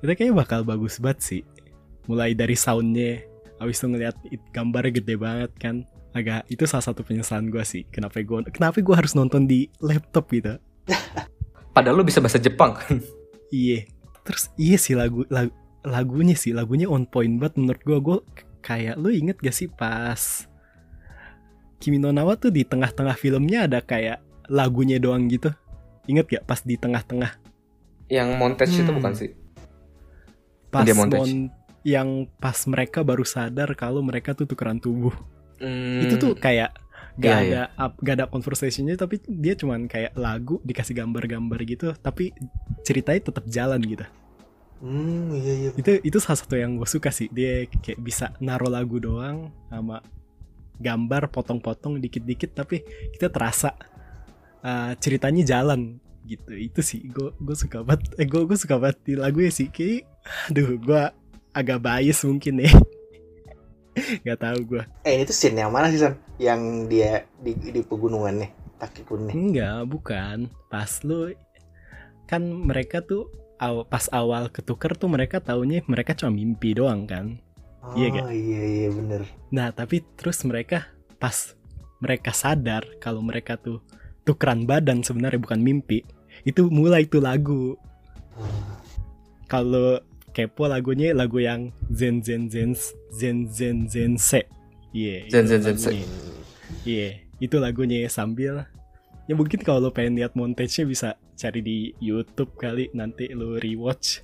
itu 0.04 0.12
kayaknya 0.12 0.36
bakal 0.36 0.60
bagus 0.62 1.00
banget 1.00 1.20
sih 1.24 1.42
mulai 2.06 2.36
dari 2.36 2.54
soundnya 2.54 3.24
abis 3.58 3.80
itu 3.80 3.88
ngeliat 3.88 4.16
it- 4.28 4.50
gambarnya 4.52 5.00
gede 5.00 5.16
banget 5.16 5.52
kan 5.56 5.76
agak 6.12 6.44
itu 6.46 6.68
salah 6.68 6.84
satu 6.84 7.02
penyesalan 7.02 7.48
gue 7.48 7.64
sih 7.64 7.88
kenapa 7.88 8.20
gue 8.20 8.52
kenapa 8.52 8.78
gue 8.78 8.92
harus 8.94 9.16
nonton 9.16 9.48
di 9.48 9.72
laptop 9.80 10.28
gitu 10.30 10.60
Padahal 11.74 11.98
lo 11.98 12.06
bisa 12.06 12.22
bahasa 12.22 12.38
Jepang. 12.38 12.78
Iya. 13.50 13.86
Terus 14.22 14.50
iya 14.56 14.78
sih 14.78 14.94
lagu, 14.94 15.26
lagu 15.26 15.50
lagunya 15.82 16.34
sih 16.34 16.54
lagunya 16.54 16.86
on 16.86 17.06
point 17.06 17.38
banget 17.38 17.58
menurut 17.58 17.82
gua. 17.82 17.98
Gua 17.98 18.18
k- 18.30 18.46
kayak 18.62 18.98
lu 18.98 19.10
inget 19.10 19.38
gak 19.38 19.54
sih 19.54 19.66
pas 19.68 20.46
Kimi 21.78 21.98
no 21.98 22.10
Nawa 22.10 22.34
tuh 22.34 22.50
di 22.50 22.62
tengah-tengah 22.62 23.14
filmnya 23.14 23.66
ada 23.66 23.82
kayak 23.82 24.22
lagunya 24.48 24.98
doang 24.98 25.26
gitu. 25.28 25.50
Ingat 26.06 26.26
gak 26.30 26.46
pas 26.46 26.62
di 26.62 26.78
tengah-tengah 26.78 27.30
yang 28.08 28.38
montage 28.38 28.74
itu 28.74 28.86
Hmm. 28.86 28.98
bukan 28.98 29.14
sih? 29.14 29.30
Pas 30.74 30.86
mon- 30.90 31.52
yang 31.84 32.10
pas 32.40 32.58
mereka 32.66 33.04
baru 33.04 33.22
sadar 33.22 33.70
kalau 33.76 34.02
mereka 34.02 34.34
tuh 34.34 34.50
tukeran 34.50 34.80
tubuh. 34.80 35.14
Hmm, 35.62 36.02
Itu 36.02 36.18
tuh 36.18 36.34
kayak 36.34 36.74
gak 37.14 37.30
Iya, 37.30 37.46
ada 37.46 37.62
up- 37.78 38.00
gak 38.02 38.16
ada 38.18 38.26
conversationnya 38.26 38.98
tapi 38.98 39.22
dia 39.24 39.54
cuman 39.54 39.86
kayak 39.86 40.18
lagu 40.18 40.58
dikasih 40.66 40.98
gambar-gambar 40.98 41.62
gitu 41.62 41.94
tapi 42.02 42.34
ceritanya 42.82 43.30
tetap 43.30 43.46
jalan 43.46 43.78
gitu. 43.86 44.06
Hmm, 44.82 45.32
iya 45.32 45.54
iya. 45.54 45.70
itu 45.78 45.92
itu 46.04 46.18
salah 46.20 46.42
satu 46.42 46.60
yang 46.60 46.76
gue 46.76 46.84
suka 46.84 47.08
sih 47.08 47.32
dia 47.32 47.64
kayak 47.70 48.02
bisa 48.02 48.36
naruh 48.42 48.68
lagu 48.68 49.00
doang 49.00 49.48
sama 49.70 50.04
gambar 50.76 51.32
potong-potong 51.32 52.02
dikit-dikit 52.02 52.52
tapi 52.52 52.84
kita 53.14 53.32
terasa 53.32 53.78
uh, 54.60 54.92
ceritanya 55.00 55.46
jalan 55.46 56.02
gitu 56.24 56.52
itu 56.52 56.80
sih 56.84 57.00
gue 57.08 57.32
gue 57.32 57.56
suka 57.56 57.80
banget 57.80 58.12
eh 58.18 58.28
gue 58.28 58.44
gue 58.44 58.58
suka 58.58 58.76
banget 58.76 58.98
di 59.04 59.14
lagu 59.16 59.40
ya 59.40 59.52
sih 59.52 59.72
kayak 59.72 60.04
aduh 60.24 60.76
gue 60.76 61.04
agak 61.52 61.80
bias 61.80 62.24
mungkin 62.24 62.64
ya 62.64 62.72
nggak 64.24 64.40
tahu 64.40 64.60
gue 64.66 64.84
Eh 65.06 65.14
ini 65.16 65.24
tuh 65.24 65.36
scene 65.36 65.60
yang 65.60 65.70
mana 65.70 65.88
sih 65.88 66.02
San? 66.02 66.18
Yang 66.42 66.62
dia 66.90 67.12
di 67.38 67.54
di 67.54 67.82
pegunungan 67.82 68.42
nih, 68.42 68.52
Takikun 68.78 69.30
nih. 69.30 69.34
enggak 69.36 69.80
bukan 69.86 70.38
pas 70.68 70.90
lu 71.06 71.30
kan 72.26 72.42
mereka 72.42 73.06
tuh 73.06 73.30
aw- 73.58 73.86
pas 73.86 74.10
awal 74.10 74.50
ketuker 74.50 74.98
tuh 74.98 75.06
mereka 75.08 75.38
taunya 75.38 75.86
mereka 75.86 76.18
cuma 76.18 76.34
mimpi 76.34 76.74
doang 76.74 77.06
kan 77.06 77.38
Oh 77.84 78.00
Iya, 78.00 78.16
Kak. 78.16 78.32
iya 78.32 78.62
iya 78.64 78.90
bener. 78.90 79.22
Nah, 79.52 79.68
tapi 79.70 80.00
terus 80.16 80.40
mereka 80.48 80.88
pas 81.20 81.52
mereka 82.00 82.32
sadar 82.32 82.88
kalau 82.98 83.20
mereka 83.20 83.60
tuh 83.60 83.84
tukeran 84.24 84.64
badan 84.64 85.04
sebenarnya 85.04 85.36
bukan 85.38 85.60
mimpi, 85.60 86.00
itu 86.48 86.72
mulai 86.72 87.04
tuh 87.04 87.20
lagu. 87.20 87.76
Kalau 89.46 90.00
kepo 90.34 90.66
lagunya 90.66 91.14
lagu 91.14 91.40
yang 91.40 91.70
Zen 91.94 92.20
Zen 92.26 92.50
Zen 92.50 92.74
Zen 93.14 93.48
Zen 93.48 93.78
Zen 93.86 94.14
Se. 94.18 94.42
Iya. 94.92 95.30
Zen 95.30 95.46
itu 95.46 95.50
Zen 95.50 95.62
Zen 95.62 95.78
Se. 95.78 95.92
Iya, 96.84 97.10
itu 97.38 97.56
lagunya 97.62 98.10
sambil 98.10 98.66
ya 99.24 99.34
mungkin 99.40 99.64
kalau 99.64 99.88
lo 99.88 99.90
pengen 99.96 100.20
lihat 100.20 100.36
montage-nya 100.36 100.84
bisa 100.84 101.10
cari 101.40 101.64
di 101.64 101.78
YouTube 102.04 102.60
kali 102.60 102.92
nanti 102.92 103.32
lo 103.32 103.56
rewatch. 103.56 104.20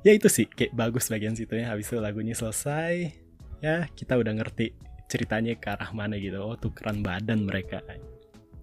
Ya 0.00 0.16
itu 0.16 0.32
sih 0.32 0.48
kayak 0.48 0.72
bagus 0.72 1.12
bagian 1.12 1.36
situ 1.36 1.60
ya. 1.60 1.68
Habis 1.68 1.92
itu 1.92 2.00
lagunya 2.00 2.32
selesai, 2.32 3.12
ya 3.60 3.84
kita 3.92 4.16
udah 4.16 4.32
ngerti 4.40 4.72
ceritanya 5.10 5.52
ke 5.60 5.68
arah 5.68 5.92
mana 5.92 6.16
gitu. 6.16 6.40
Oh 6.40 6.56
tukeran 6.56 7.04
badan 7.04 7.44
mereka 7.44 7.84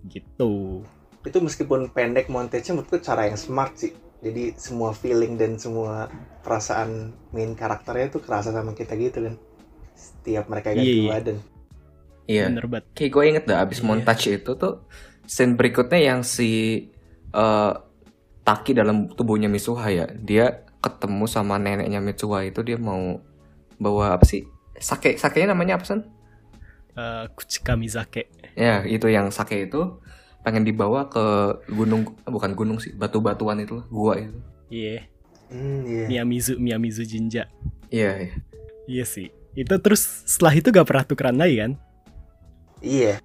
gitu. 0.10 0.82
Itu 1.27 1.43
meskipun 1.43 1.91
pendek 1.91 2.31
montage-nya 2.31 2.79
menurutku 2.79 3.03
cara 3.03 3.27
yang 3.27 3.36
smart 3.36 3.75
sih. 3.75 3.91
Jadi 4.24 4.55
semua 4.57 4.96
feeling 4.96 5.36
dan 5.36 5.60
semua 5.60 6.07
perasaan 6.41 7.12
main 7.36 7.53
karakternya 7.53 8.17
tuh 8.17 8.24
kerasa 8.24 8.50
sama 8.50 8.72
kita 8.72 8.96
gitu 8.96 9.27
kan. 9.27 9.36
Setiap 9.93 10.48
mereka 10.48 10.72
ganti 10.74 10.88
Iya, 10.88 10.96
iya. 11.03 11.12
badan. 11.12 11.38
Iya. 12.25 12.46
Bener 12.50 12.65
banget. 12.65 12.86
Kayak 12.96 13.12
gue 13.12 13.24
inget 13.27 13.43
dah 13.46 13.57
abis 13.62 13.79
Iya. 13.84 13.86
montage 13.86 14.27
itu 14.34 14.51
tuh 14.55 14.74
scene 15.27 15.53
berikutnya 15.53 16.00
yang 16.00 16.19
si 16.24 16.50
eh, 17.27 17.74
Taki 18.48 18.72
dalam 18.72 19.12
tubuhnya 19.12 19.51
Mitsuha 19.51 19.86
ya. 19.91 20.07
Dia 20.15 20.63
ketemu 20.79 21.27
sama 21.27 21.60
neneknya 21.60 22.00
Mitsuha 22.00 22.48
itu 22.48 22.63
dia 22.63 22.79
mau 22.79 23.19
bawa 23.75 24.15
apa 24.15 24.24
sih? 24.24 24.48
Sake, 24.79 25.19
sakenya 25.19 25.51
namanya 25.51 25.75
apa 25.75 25.86
sih? 25.86 26.00
Eh, 26.98 27.25
Kuchika 27.36 27.75
Mizake. 27.75 28.31
Ya, 28.55 28.81
itu 28.88 29.05
yang 29.12 29.29
sake 29.29 29.69
itu 29.69 30.00
pengen 30.48 30.63
dibawa 30.63 31.12
ke 31.12 31.20
gunung 31.68 32.16
bukan 32.24 32.56
gunung 32.56 32.80
sih, 32.80 32.96
batu-batuan 32.96 33.60
itu, 33.60 33.84
gua 33.92 34.16
itu. 34.16 34.39
Iya. 34.72 35.04
Hmm, 35.51 35.84
iya. 35.84 36.06
Miyamizu 36.08 36.56
Miyamizu 36.56 37.04
Jinja. 37.04 37.51
Iya, 37.92 38.12
iya. 38.16 38.34
Iya 38.88 39.04
sih. 39.04 39.27
Itu 39.51 39.75
terus 39.84 40.24
setelah 40.24 40.56
itu 40.56 40.72
gak 40.72 40.88
pernah 40.88 41.04
tukeran 41.04 41.36
lagi 41.36 41.60
kan? 41.60 41.72
Iya, 42.80 43.20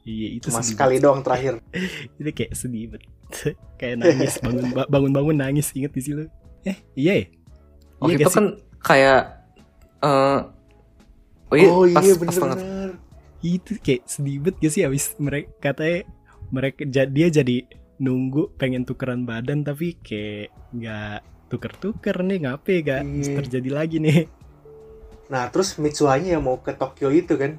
Iya 0.00 0.28
itu 0.40 0.48
cuma 0.48 0.64
sekali 0.64 0.96
doang 0.96 1.20
terakhir. 1.20 1.60
itu 2.20 2.30
kayak 2.32 2.52
sedih 2.56 2.96
banget 2.96 3.10
kayak 3.80 3.94
nangis 4.00 4.34
bangun 4.40 4.64
bangun 4.88 5.12
bangun 5.12 5.36
nangis 5.38 5.68
inget 5.76 5.92
di 5.92 6.02
situ 6.02 6.24
eh 6.66 6.76
iya 6.96 7.12
ya 7.20 7.26
Waktu 8.00 8.16
Iya 8.16 8.24
itu 8.24 8.30
kan 8.32 8.46
kayak 8.80 9.22
eh 10.00 10.40
oh 11.52 11.56
iya, 11.56 11.68
oh 11.68 11.84
pas, 11.92 12.02
iya 12.02 12.14
pas 12.16 12.36
banget. 12.36 12.58
bener-bener. 12.58 12.90
itu 13.40 13.72
kayak 13.80 14.02
sedih 14.08 14.36
banget 14.40 14.56
gak 14.58 14.72
sih 14.72 14.82
abis 14.88 15.04
mereka 15.20 15.48
katanya 15.62 15.98
mereka 16.50 16.82
dia 16.86 17.28
jadi 17.28 17.66
nunggu 17.96 18.56
pengen 18.56 18.82
tukeran 18.82 19.24
badan 19.24 19.62
tapi 19.62 19.94
kayak 20.00 20.50
nggak 20.72 21.18
tuker-tuker 21.50 22.16
nih 22.22 22.46
ngapain 22.46 22.80
gak 22.80 23.02
Iya. 23.02 23.34
terjadi 23.38 23.70
lagi 23.70 23.98
nih 23.98 24.26
Nah 25.30 25.46
terus 25.46 25.78
Mitsuhanya 25.78 26.34
yang 26.34 26.42
mau 26.42 26.58
ke 26.58 26.74
Tokyo 26.74 27.06
itu 27.08 27.38
kan. 27.38 27.54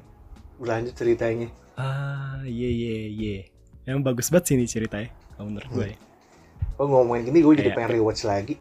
Berlanjut 0.60 0.92
ceritanya. 0.92 1.48
ah 1.72 2.36
iya 2.44 2.68
iya 2.68 2.96
iya 3.08 3.36
yang 3.82 4.04
bagus 4.04 4.28
banget 4.28 4.44
sih 4.44 4.54
ini 4.54 4.68
ceritanya 4.68 5.08
kalau 5.32 5.48
menurut 5.48 5.70
gue 5.72 5.86
ya. 5.88 5.98
Oh 6.76 6.84
ngomongin 6.84 7.32
gini 7.32 7.40
gue 7.40 7.54
jadi 7.56 7.72
pengen 7.72 7.96
rewatch 7.96 8.28
lagi. 8.28 8.60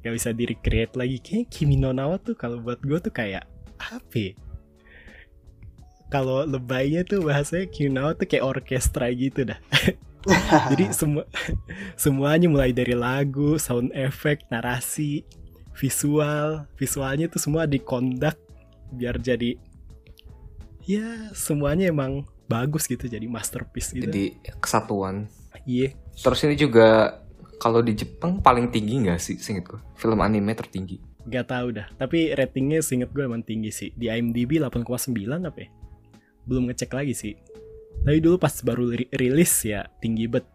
gak 0.00 0.16
bisa 0.16 0.32
di 0.32 0.48
recreate 0.48 0.96
lagi 0.96 1.20
kayak 1.20 1.46
Kimi 1.46 1.76
no 1.76 1.92
Nawa 1.92 2.16
tuh 2.18 2.32
kalau 2.32 2.58
buat 2.58 2.80
gue 2.80 2.98
tuh 2.98 3.12
kayak 3.12 3.44
apa 3.78 4.16
ya? 4.16 4.32
Kalau 6.12 6.44
lebaynya 6.44 7.08
tuh 7.08 7.24
bahasanya 7.24 7.72
Nawa 7.88 8.12
tuh 8.12 8.28
kayak 8.28 8.44
orkestra 8.44 9.08
gitu 9.08 9.48
dah 9.48 9.56
jadi 10.70 10.92
semua 10.92 11.24
semuanya 11.96 12.46
mulai 12.52 12.70
dari 12.70 12.92
lagu 12.92 13.56
sound 13.56 13.90
effect 13.96 14.44
narasi 14.52 15.24
visual 15.72 16.68
visualnya 16.76 17.32
tuh 17.32 17.40
semua 17.40 17.64
dikondak 17.64 18.36
biar 18.92 19.16
jadi 19.16 19.56
ya 20.84 21.32
semuanya 21.32 21.88
emang 21.88 22.28
bagus 22.52 22.84
gitu 22.84 23.08
jadi 23.08 23.24
masterpiece 23.24 23.96
gitu 23.96 24.04
Jadi 24.04 24.36
kesatuan. 24.60 25.32
iya 25.64 25.96
Terus 26.20 26.44
ini 26.44 26.54
juga 26.60 27.16
kalau 27.56 27.80
di 27.80 27.96
Jepang 27.96 28.42
paling 28.42 28.68
tinggi 28.68 29.06
nggak 29.06 29.20
sih, 29.22 29.38
singkat 29.40 29.64
gue? 29.70 29.80
Film 29.96 30.18
anime 30.20 30.52
tertinggi. 30.52 30.98
Gak 31.22 31.54
tahu 31.54 31.78
dah, 31.78 31.86
tapi 31.94 32.34
ratingnya 32.34 32.82
seinget 32.82 33.14
gue 33.14 33.22
emang 33.22 33.46
tinggi 33.46 33.70
sih. 33.70 33.94
Di 33.94 34.10
IMDb 34.10 34.58
8,9 34.58 35.14
apa 35.46 35.58
ya? 35.62 35.68
Belum 36.44 36.68
ngecek 36.68 36.90
lagi 36.92 37.14
sih. 37.14 37.34
Tapi 38.02 38.18
dulu 38.18 38.36
pas 38.40 38.52
baru 38.66 38.90
ri- 38.90 39.10
rilis 39.14 39.62
ya 39.62 39.86
tinggi 40.02 40.26
bet. 40.26 40.46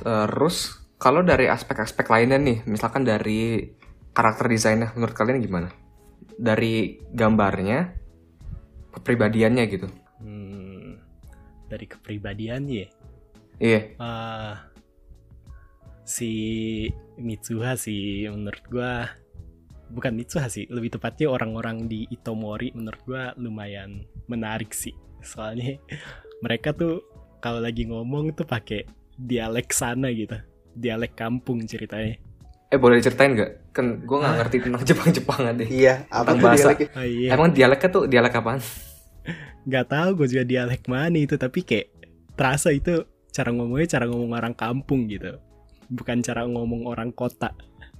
Terus 0.00 0.72
kalau 0.98 1.22
dari 1.22 1.46
aspek-aspek 1.46 2.08
lainnya 2.10 2.38
nih, 2.40 2.64
misalkan 2.66 3.04
dari 3.06 3.70
karakter 4.16 4.50
desainnya, 4.50 4.90
menurut 4.98 5.14
kalian 5.14 5.38
gimana? 5.38 5.68
Dari 6.38 7.02
gambarnya, 7.12 7.92
kepribadiannya 8.94 9.64
gitu. 9.70 9.86
Hmm, 10.18 10.98
dari 11.70 11.86
kepribadiannya 11.86 12.74
ya. 12.74 12.88
Iya, 13.58 13.80
Ah, 13.98 14.54
si 16.06 16.30
Mitsuha 17.18 17.74
sih 17.74 18.30
menurut 18.30 18.64
gua 18.70 19.10
bukan 19.90 20.14
Mitsuha 20.14 20.46
sih, 20.46 20.70
lebih 20.70 20.94
tepatnya 20.94 21.26
orang-orang 21.26 21.90
di 21.90 22.06
Itomori 22.06 22.70
menurut 22.72 23.02
gua 23.02 23.34
lumayan 23.34 24.06
menarik 24.30 24.70
sih. 24.70 24.94
Soalnya 25.20 25.76
mereka 26.40 26.72
tuh 26.72 27.02
kalau 27.38 27.58
lagi 27.58 27.86
ngomong 27.86 28.34
tuh 28.34 28.44
pakai 28.44 28.86
dialek 29.14 29.70
sana 29.70 30.10
gitu 30.10 30.38
dialek 30.72 31.14
kampung 31.14 31.66
ceritanya 31.66 32.14
Eh 32.68 32.76
boleh 32.76 33.00
diceritain 33.00 33.32
nggak? 33.32 33.72
Kan 33.72 34.04
gue 34.04 34.16
nggak 34.20 34.34
ngerti 34.38 34.56
tentang 34.60 34.84
Jepang-Jepangan 34.92 35.52
deh. 35.56 35.68
Iya, 35.72 36.04
apa 36.12 36.20
Tentang 36.20 36.36
tuh 36.36 36.44
bahasa. 36.44 36.60
dialeknya? 36.68 36.88
oh 36.92 37.06
iya 37.08 37.28
Emang 37.32 37.48
dialeknya 37.50 37.88
tuh 37.88 38.02
dialek 38.04 38.34
apaan? 38.34 38.60
nggak 39.64 39.86
tahu 39.88 40.08
gue 40.16 40.26
juga 40.28 40.44
dialek 40.44 40.82
mana 40.84 41.16
itu 41.16 41.36
tapi 41.36 41.60
kayak 41.60 41.88
terasa 42.32 42.72
itu 42.72 43.04
cara 43.28 43.52
ngomongnya 43.52 43.88
cara 43.88 44.04
ngomong 44.08 44.32
orang 44.32 44.54
kampung 44.56 45.04
gitu 45.04 45.36
bukan 45.88 46.24
cara 46.24 46.48
ngomong 46.48 46.88
orang 46.88 47.12
kota 47.12 47.52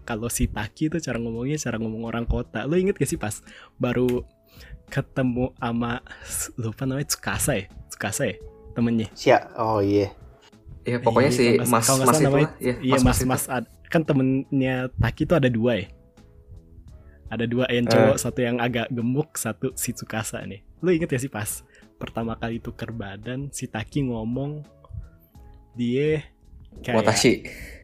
kalau 0.04 0.32
si 0.32 0.48
Taki 0.48 0.88
itu 0.88 0.96
cara 0.96 1.20
ngomongnya 1.20 1.60
cara 1.60 1.76
ngomong 1.76 2.08
orang 2.08 2.24
kota 2.24 2.64
lo 2.64 2.72
inget 2.76 2.96
gak 2.96 3.04
sih 3.04 3.20
pas 3.20 3.44
baru 3.76 4.24
ketemu 4.88 5.52
sama 5.54 6.00
lupa 6.56 6.82
namanya 6.82 7.06
Tsukasa 7.06 7.52
ya 7.54 7.64
Tsukasa 7.88 8.22
ya 8.26 8.36
temennya 8.72 9.08
Sia, 9.12 9.38
oh 9.54 9.78
iya. 9.78 10.10
Ya 10.82 10.96
pokoknya 10.98 11.28
Iya, 11.28 11.60
si 11.60 11.68
mas 11.68 11.84
kalau 11.84 12.00
nggak 12.00 12.08
mas 12.08 12.16
salah 12.16 12.16
itu 12.16 12.24
namanya-. 12.24 12.52
Ya, 12.58 12.74
iya 12.80 12.96
mas 12.96 13.04
mas 13.04 13.18
itu. 13.18 13.28
mas 13.28 13.44
ad- 13.46 13.72
kan 13.86 14.02
temennya 14.02 14.74
Taki 14.94 15.22
itu 15.22 15.34
ada 15.34 15.48
dua 15.48 15.72
ya 15.76 15.86
ada 17.28 17.44
dua 17.44 17.68
yang 17.68 17.84
Eh. 17.84 17.92
cowok 17.92 18.16
satu 18.16 18.40
yang 18.40 18.56
agak 18.56 18.88
gemuk 18.88 19.36
satu 19.36 19.72
si 19.74 19.92
Tsukasa 19.92 20.40
nih 20.42 20.64
lo 20.80 20.88
inget 20.88 21.06
gak 21.06 21.20
sih 21.20 21.28
pas 21.28 21.60
pertama 21.96 22.32
kali 22.34 22.56
tuker 22.56 22.88
badan 22.88 23.50
si 23.50 23.66
Taki 23.66 24.08
ngomong 24.08 24.64
dia 25.74 26.24
kayak 26.80 27.04
Watashi. 27.04 27.32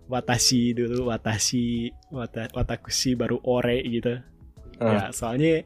watashi 0.04 0.73
dulu 0.73 1.08
watashi 1.08 1.66
wata, 2.08 2.49
watakushi 2.52 3.14
baru 3.14 3.40
ore 3.42 3.80
gitu 3.84 4.20
Eh, 4.75 4.90
ya 4.90 5.08
soalnya 5.11 5.62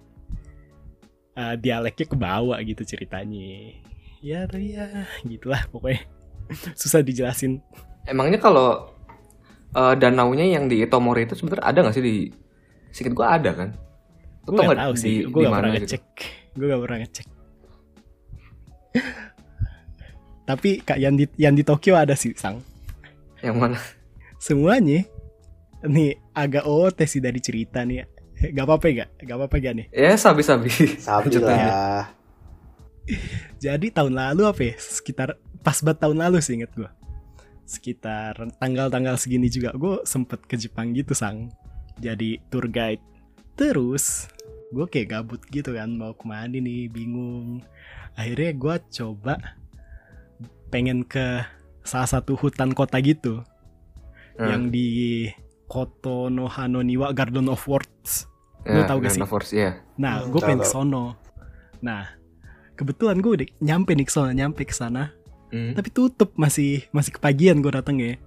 eh, 1.38 1.54
dialeknya 1.54 2.06
ke 2.10 2.16
bawah 2.18 2.58
gitu 2.66 2.82
ceritanya. 2.82 3.78
Ya 4.18 4.50
tapi 4.50 4.74
ya 4.74 5.06
gitulah 5.22 5.62
pokoknya. 5.70 6.02
Susah 6.80 7.06
dijelasin. 7.06 7.62
Emangnya 8.02 8.42
kalau 8.42 8.90
eh, 9.78 9.94
danaunya 9.94 10.58
yang 10.58 10.66
di 10.66 10.82
Itomori 10.82 11.30
itu 11.30 11.38
sebenarnya 11.38 11.64
ada 11.70 11.78
nggak 11.86 11.94
sih 11.94 12.04
di 12.04 12.16
Sikit 12.88 13.12
gua 13.12 13.36
ada 13.36 13.52
kan? 13.52 13.68
Gue 14.48 14.56
tau 14.56 14.72
gak 14.72 14.80
tahu 14.80 14.94
sih. 14.96 15.28
gue 15.28 15.40
gak 15.44 15.52
mana 15.52 15.60
pernah 15.60 15.76
gitu? 15.76 15.84
ngecek. 15.84 16.04
Gue 16.56 16.66
gak 16.72 16.80
pernah 16.80 16.98
ngecek. 17.04 17.26
Tapi 20.48 20.70
kak 20.80 20.96
yang 20.96 21.14
di 21.20 21.24
yang 21.36 21.52
di 21.52 21.60
Tokyo 21.60 22.00
ada 22.00 22.16
sih 22.16 22.32
sang. 22.32 22.64
Yang 23.44 23.56
mana? 23.60 23.78
semuanya. 24.40 25.04
Nih 25.84 26.18
agak 26.34 26.66
OOT 26.66 27.06
sih 27.06 27.22
dari 27.22 27.38
cerita 27.38 27.84
nih 27.84 28.02
gak 28.56 28.64
apa-apa 28.64 28.86
gak 28.94 29.08
gak 29.24 29.36
apa-apa 29.36 29.56
gak 29.58 29.74
nih? 29.82 29.86
Ya 29.90 30.14
sabi-sabi. 30.14 30.70
Sabi 30.98 31.38
lah. 31.42 32.10
jadi 33.64 33.86
tahun 33.90 34.14
lalu 34.14 34.42
apa 34.46 34.62
ya? 34.62 34.74
Sekitar 34.78 35.38
pas 35.62 35.78
banget 35.82 35.98
tahun 36.06 36.18
lalu 36.22 36.38
sih 36.38 36.54
inget 36.56 36.72
gue 36.76 36.90
sekitar 37.68 38.32
tanggal-tanggal 38.56 39.20
segini 39.20 39.52
juga 39.52 39.76
gue 39.76 40.00
sempet 40.08 40.40
ke 40.48 40.56
Jepang 40.56 40.96
gitu 40.96 41.12
sang. 41.12 41.52
Jadi 42.00 42.40
tour 42.48 42.64
guide. 42.64 43.04
Terus 43.60 44.24
gue 44.72 44.88
kayak 44.88 45.20
gabut 45.20 45.44
gitu 45.52 45.76
kan 45.76 45.92
mau 45.92 46.16
ke 46.16 46.24
mana 46.24 46.56
nih 46.56 46.88
bingung. 46.88 47.60
Akhirnya 48.16 48.56
gue 48.56 48.74
coba 48.96 49.34
pengen 50.72 51.04
ke 51.04 51.44
salah 51.84 52.08
satu 52.08 52.40
hutan 52.40 52.72
kota 52.72 52.96
gitu. 53.04 53.44
Hmm. 54.38 54.46
yang 54.46 54.62
di 54.70 55.26
Koto 55.68 56.26
no 56.26 56.48
Hanoniwa 56.48 57.12
Garden 57.12 57.46
of 57.46 57.60
Words 57.64 58.24
lu 58.66 58.82
tahu 58.82 58.98
gak 58.98 59.12
sih? 59.12 59.16
Garden 59.16 59.22
of 59.22 59.30
Force, 59.30 59.50
iya. 59.50 59.70
Nah, 59.96 60.20
Hmm, 60.20 60.28
gue 60.28 60.40
pengen 60.42 60.60
ke 60.60 60.68
sono. 60.68 61.16
Nah, 61.78 62.04
kebetulan 62.74 63.16
gue 63.16 63.32
udah 63.34 63.48
nyampe 63.60 63.92
nih 63.92 64.04
ke 64.04 64.10
sono, 64.10 64.28
nyampe 64.30 64.60
ke 64.62 64.72
sana, 64.72 65.14
Hmm. 65.48 65.72
tapi 65.72 65.88
tutup 65.88 66.34
masih 66.34 66.84
masih 66.90 67.12
kepagian 67.12 67.58
gue 67.58 67.70
datang 67.70 67.96
ya. 67.96 68.20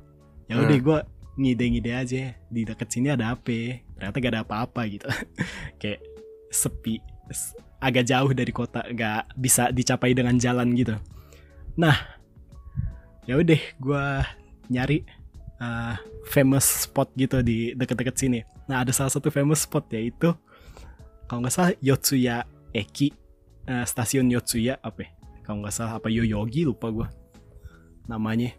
Ya 0.47 0.57
udah 0.57 0.73
Hmm. 0.73 0.81
gue 0.83 0.99
ngide-ngide 1.37 1.91
aja 1.91 2.21
di 2.43 2.61
deket 2.63 2.89
sini 2.89 3.09
ada 3.09 3.31
apa? 3.31 3.53
Ternyata 3.93 4.17
gak 4.17 4.31
ada 4.31 4.41
apa-apa 4.41 4.81
gitu. 4.87 5.05
Kayak 5.79 6.01
sepi, 6.49 6.97
s- 7.27 7.53
agak 7.77 8.03
jauh 8.03 8.31
dari 8.31 8.49
kota, 8.49 8.81
gak 8.87 9.35
bisa 9.35 9.69
dicapai 9.69 10.11
dengan 10.11 10.35
jalan 10.35 10.73
gitu. 10.73 10.97
Nah, 11.75 11.93
ya 13.23 13.37
udah 13.37 13.61
gue 13.77 14.03
nyari 14.69 15.05
uh, 15.61 15.95
famous 16.25 16.89
spot 16.89 17.13
gitu 17.13 17.39
di 17.39 17.71
deket-deket 17.71 18.15
sini. 18.17 18.39
Nah, 18.65 18.81
ada 18.81 18.89
salah 18.89 19.13
satu 19.13 19.29
famous 19.29 19.63
spot 19.63 19.85
yaitu 19.93 20.33
kalau 21.25 21.39
nggak 21.39 21.53
salah 21.53 21.71
Yotsuya 21.79 22.43
Eki 22.71 23.13
eh, 23.63 23.85
stasiun 23.85 24.27
Yotsuya 24.27 24.81
apa 24.81 25.05
ya? 25.05 25.09
kalau 25.41 25.63
nggak 25.63 25.71
salah 25.71 25.97
apa 25.97 26.07
Yoyogi 26.07 26.63
lupa 26.63 26.87
gue 26.87 27.07
namanya 28.05 28.51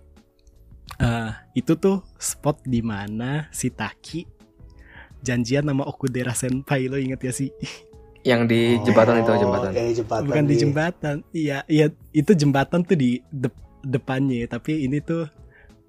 Eh, 0.93 1.31
itu 1.57 1.73
tuh 1.75 2.05
spot 2.21 2.61
di 2.63 2.85
mana 2.85 3.49
si 3.49 3.73
Taki 3.73 4.29
janjian 5.25 5.65
sama 5.65 5.89
Okudera 5.89 6.37
Senpai 6.37 6.85
lo 6.87 7.01
inget 7.01 7.23
ya 7.23 7.33
sih 7.33 7.49
Yang 8.23 8.41
di 8.51 8.61
jembatan 8.85 9.19
itu 9.19 9.31
Oh, 9.31 9.39
jembatan. 9.41 9.71
Eh, 9.73 9.95
jembatan. 9.95 10.27
bukan 10.29 10.45
di 10.45 10.53
iya. 10.53 10.61
jembatan 10.61 11.17
iya 11.33 11.59
iya 11.67 11.87
itu 12.13 12.33
jembatan 12.35 12.85
tuh 12.85 12.95
di 12.95 13.25
dep- 13.31 13.57
depannya 13.81 14.45
tapi 14.47 14.85
ini 14.85 15.01
tuh 15.01 15.25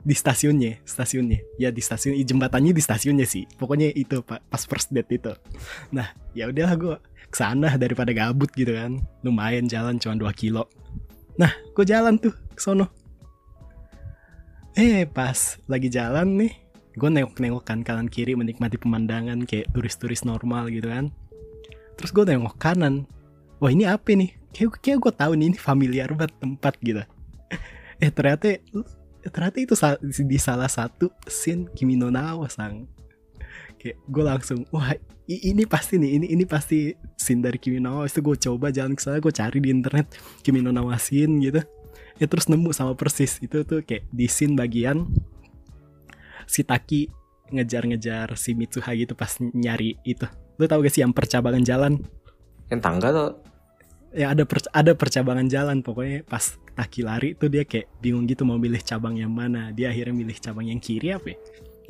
di 0.03 0.15
stasiunnya 0.15 0.83
stasiunnya. 0.83 1.39
Ya 1.55 1.71
di 1.71 1.79
stasiun 1.79 2.19
jembatannya 2.19 2.75
di 2.75 2.83
stasiunnya 2.83 3.23
sih. 3.23 3.47
Pokoknya 3.55 3.89
itu 3.95 4.19
pak 4.21 4.43
pas 4.51 4.63
first 4.67 4.91
date 4.91 5.09
itu. 5.15 5.33
Nah 5.95 6.11
ya 6.35 6.51
udahlah 6.51 6.75
gue 6.75 6.95
ke 7.31 7.35
sana 7.39 7.79
daripada 7.79 8.11
gabut 8.11 8.51
gitu 8.53 8.75
kan. 8.75 8.99
Lumayan 9.23 9.65
jalan 9.71 9.97
cuma 9.97 10.19
2 10.19 10.27
kilo. 10.35 10.67
Nah 11.39 11.49
gue 11.71 11.85
jalan 11.87 12.19
tuh 12.19 12.35
ke 12.35 12.61
sono. 12.61 12.91
Eh 14.75 15.07
pas 15.07 15.57
lagi 15.71 15.87
jalan 15.87 16.27
nih 16.37 16.53
gue 16.93 17.09
nengok-nengok 17.09 17.63
kan 17.65 17.81
kanan 17.81 18.05
kiri 18.05 18.37
menikmati 18.37 18.77
pemandangan 18.77 19.49
kayak 19.49 19.71
turis-turis 19.73 20.27
normal 20.27 20.69
gitu 20.69 20.91
kan. 20.91 21.09
Terus 21.97 22.11
gue 22.11 22.23
nengok 22.27 22.59
kanan. 22.59 23.07
Wah 23.63 23.71
ini 23.71 23.87
apa 23.87 24.11
nih? 24.11 24.35
Kayak 24.51 24.83
kayak 24.83 24.99
gue 24.99 25.13
tahu 25.15 25.31
nih 25.39 25.55
ini 25.55 25.57
familiar 25.57 26.11
banget 26.11 26.35
tempat 26.37 26.75
gitu. 26.83 27.01
Eh 28.03 28.11
ternyata 28.11 28.59
ternyata 29.29 29.57
itu 29.59 29.75
sa- 29.75 29.99
di 30.01 30.35
salah 30.35 30.67
satu 30.67 31.07
scene 31.23 31.69
Kimi 31.71 31.95
no 31.95 32.11
Nawa 32.11 32.49
sang 32.49 32.89
kayak 33.77 33.99
gue 34.07 34.23
langsung 34.23 34.63
wah 34.71 34.95
ini 35.27 35.63
pasti 35.63 35.99
nih 35.99 36.19
ini 36.19 36.25
ini 36.31 36.43
pasti 36.43 36.91
scene 37.15 37.39
dari 37.39 37.55
Kimi 37.55 37.79
no 37.79 37.99
Nawa. 37.99 38.11
Itu 38.11 38.19
gue 38.19 38.35
coba 38.35 38.71
jalan 38.71 38.95
ke 38.95 39.01
sana 39.03 39.23
gue 39.23 39.31
cari 39.31 39.59
di 39.59 39.69
internet 39.71 40.11
Kimi 40.41 40.59
no 40.59 40.71
Nawa 40.71 40.99
scene 40.99 41.39
gitu. 41.39 41.63
Ya 42.19 42.25
terus 42.27 42.47
nemu 42.47 42.71
sama 42.71 42.93
persis. 42.93 43.39
Itu 43.39 43.63
tuh 43.63 43.83
kayak 43.83 44.07
di 44.11 44.27
scene 44.27 44.55
bagian 44.55 45.07
si 46.43 46.63
Taki 46.63 47.07
ngejar-ngejar 47.53 48.33
si 48.35 48.51
Mitsuha 48.53 48.91
gitu 48.95 49.13
pas 49.13 49.29
nyari 49.39 49.95
itu. 50.03 50.25
Lu 50.59 50.65
tau 50.65 50.81
gak 50.81 50.91
sih 50.91 51.01
yang 51.01 51.13
percabangan 51.13 51.63
jalan? 51.63 52.01
Yang 52.69 52.81
tangga 52.81 53.09
tuh. 53.11 53.31
ya 54.13 54.29
ada 54.29 54.45
per- 54.45 54.69
ada 54.69 54.93
percabangan 54.93 55.49
jalan 55.49 55.81
pokoknya 55.81 56.21
pas 56.29 56.53
Taki 56.73 57.01
lari 57.05 57.37
tuh 57.37 57.53
dia 57.53 57.63
kayak 57.63 58.01
bingung 58.01 58.25
gitu 58.25 58.43
mau 58.43 58.57
milih 58.57 58.81
cabang 58.81 59.13
yang 59.17 59.29
mana. 59.29 59.69
Dia 59.69 59.93
akhirnya 59.93 60.13
milih 60.13 60.37
cabang 60.41 60.69
yang 60.69 60.81
kiri 60.81 61.13
apa 61.13 61.33
ya, 61.33 61.37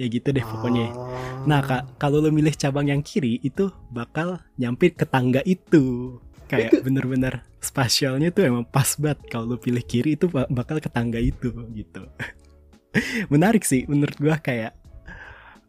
ya 0.03 0.05
gitu 0.11 0.27
deh 0.35 0.43
pokoknya. 0.43 0.87
Oh. 0.91 1.47
nah 1.47 1.63
kak 1.63 1.99
kalau 1.99 2.19
lo 2.19 2.29
milih 2.31 2.51
cabang 2.55 2.91
yang 2.91 2.99
kiri 2.99 3.39
itu 3.43 3.71
bakal 3.91 4.43
nyampe 4.59 4.91
ke 4.91 5.07
tangga 5.07 5.39
itu. 5.47 6.17
Kayak 6.51 6.83
bener-bener 6.85 7.47
spasialnya 7.63 8.29
tuh 8.29 8.43
emang 8.45 8.67
pas 8.67 8.99
banget. 8.99 9.23
Kalau 9.31 9.55
lo 9.55 9.57
pilih 9.57 9.81
kiri 9.81 10.19
itu 10.19 10.27
ba- 10.27 10.49
bakal 10.51 10.83
ke 10.83 10.91
tangga 10.91 11.17
itu 11.17 11.49
gitu. 11.71 12.03
Menarik 13.33 13.63
sih 13.63 13.87
menurut 13.87 14.19
gua 14.19 14.37
kayak 14.37 14.75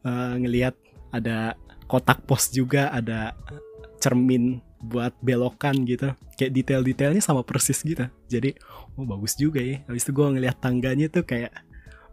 eh, 0.04 0.34
ngelihat 0.42 0.74
ada 1.14 1.54
kotak 1.86 2.26
pos 2.26 2.50
juga 2.50 2.90
ada 2.90 3.38
cermin 4.02 4.60
buat 4.84 5.16
belokan 5.24 5.88
gitu 5.88 6.12
kayak 6.36 6.52
detail-detailnya 6.52 7.22
sama 7.24 7.40
persis 7.40 7.80
gitu 7.80 8.04
jadi 8.28 8.52
oh 9.00 9.08
bagus 9.08 9.34
juga 9.34 9.64
ya 9.64 9.80
habis 9.88 10.04
itu 10.04 10.12
gue 10.12 10.26
ngeliat 10.36 10.60
tangganya 10.60 11.08
tuh 11.08 11.24
kayak 11.24 11.50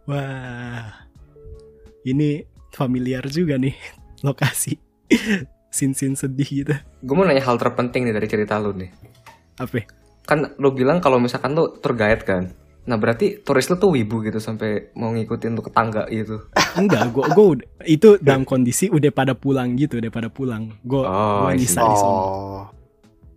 wah 0.08 0.88
ini 2.08 2.42
familiar 2.72 3.22
juga 3.28 3.60
nih 3.60 3.76
lokasi 4.26 4.80
sin-sin 5.76 6.12
sedih 6.16 6.48
gitu 6.64 6.74
Gue 7.02 7.14
mau 7.16 7.24
nanya 7.24 7.42
hal 7.48 7.56
terpenting 7.56 8.04
nih 8.06 8.14
dari 8.14 8.28
cerita 8.28 8.60
lu 8.60 8.76
nih. 8.76 8.92
apa? 9.58 9.82
Kan 10.28 10.54
lu 10.60 10.70
bilang 10.70 11.00
kalau 11.00 11.18
misalkan 11.18 11.56
lu 11.56 11.74
guide 11.80 12.22
kan. 12.22 12.52
Nah 12.82 12.98
berarti 12.98 13.38
turis 13.38 13.70
lu 13.70 13.78
tuh 13.78 13.94
wibu 13.94 14.20
gitu 14.20 14.36
sampai 14.36 14.90
mau 14.92 15.14
ngikutin 15.14 15.54
lu 15.54 15.62
ke 15.62 15.70
tangga 15.70 16.02
gitu. 16.10 16.42
enggak 16.80 17.10
gue 17.10 17.24
gue 17.30 17.46
itu 17.86 18.08
dalam 18.18 18.42
kondisi 18.42 18.90
udah 18.90 19.12
pada 19.12 19.38
pulang 19.38 19.76
gitu 19.76 20.02
udah 20.02 20.10
pada 20.10 20.26
pulang 20.26 20.72
gue 20.82 20.98
Oh, 20.98 21.46
see. 21.48 21.62
nyisa 21.62 21.80
di 21.80 21.94
sono 21.94 22.18
Oh. 22.18 22.62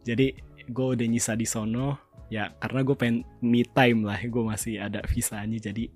jadi 0.01 0.33
gue 0.65 0.87
udah 0.97 1.05
nyisa 1.05 1.35
di 1.35 1.45
sono 1.45 1.99
ya 2.25 2.49
karena 2.57 2.81
gue 2.81 2.95
pengen 2.95 3.17
me 3.39 3.61
time 3.61 4.01
lah 4.01 4.17
gue 4.17 4.43
masih 4.43 4.81
ada 4.81 5.05
visanya 5.05 5.61
jadi 5.61 5.93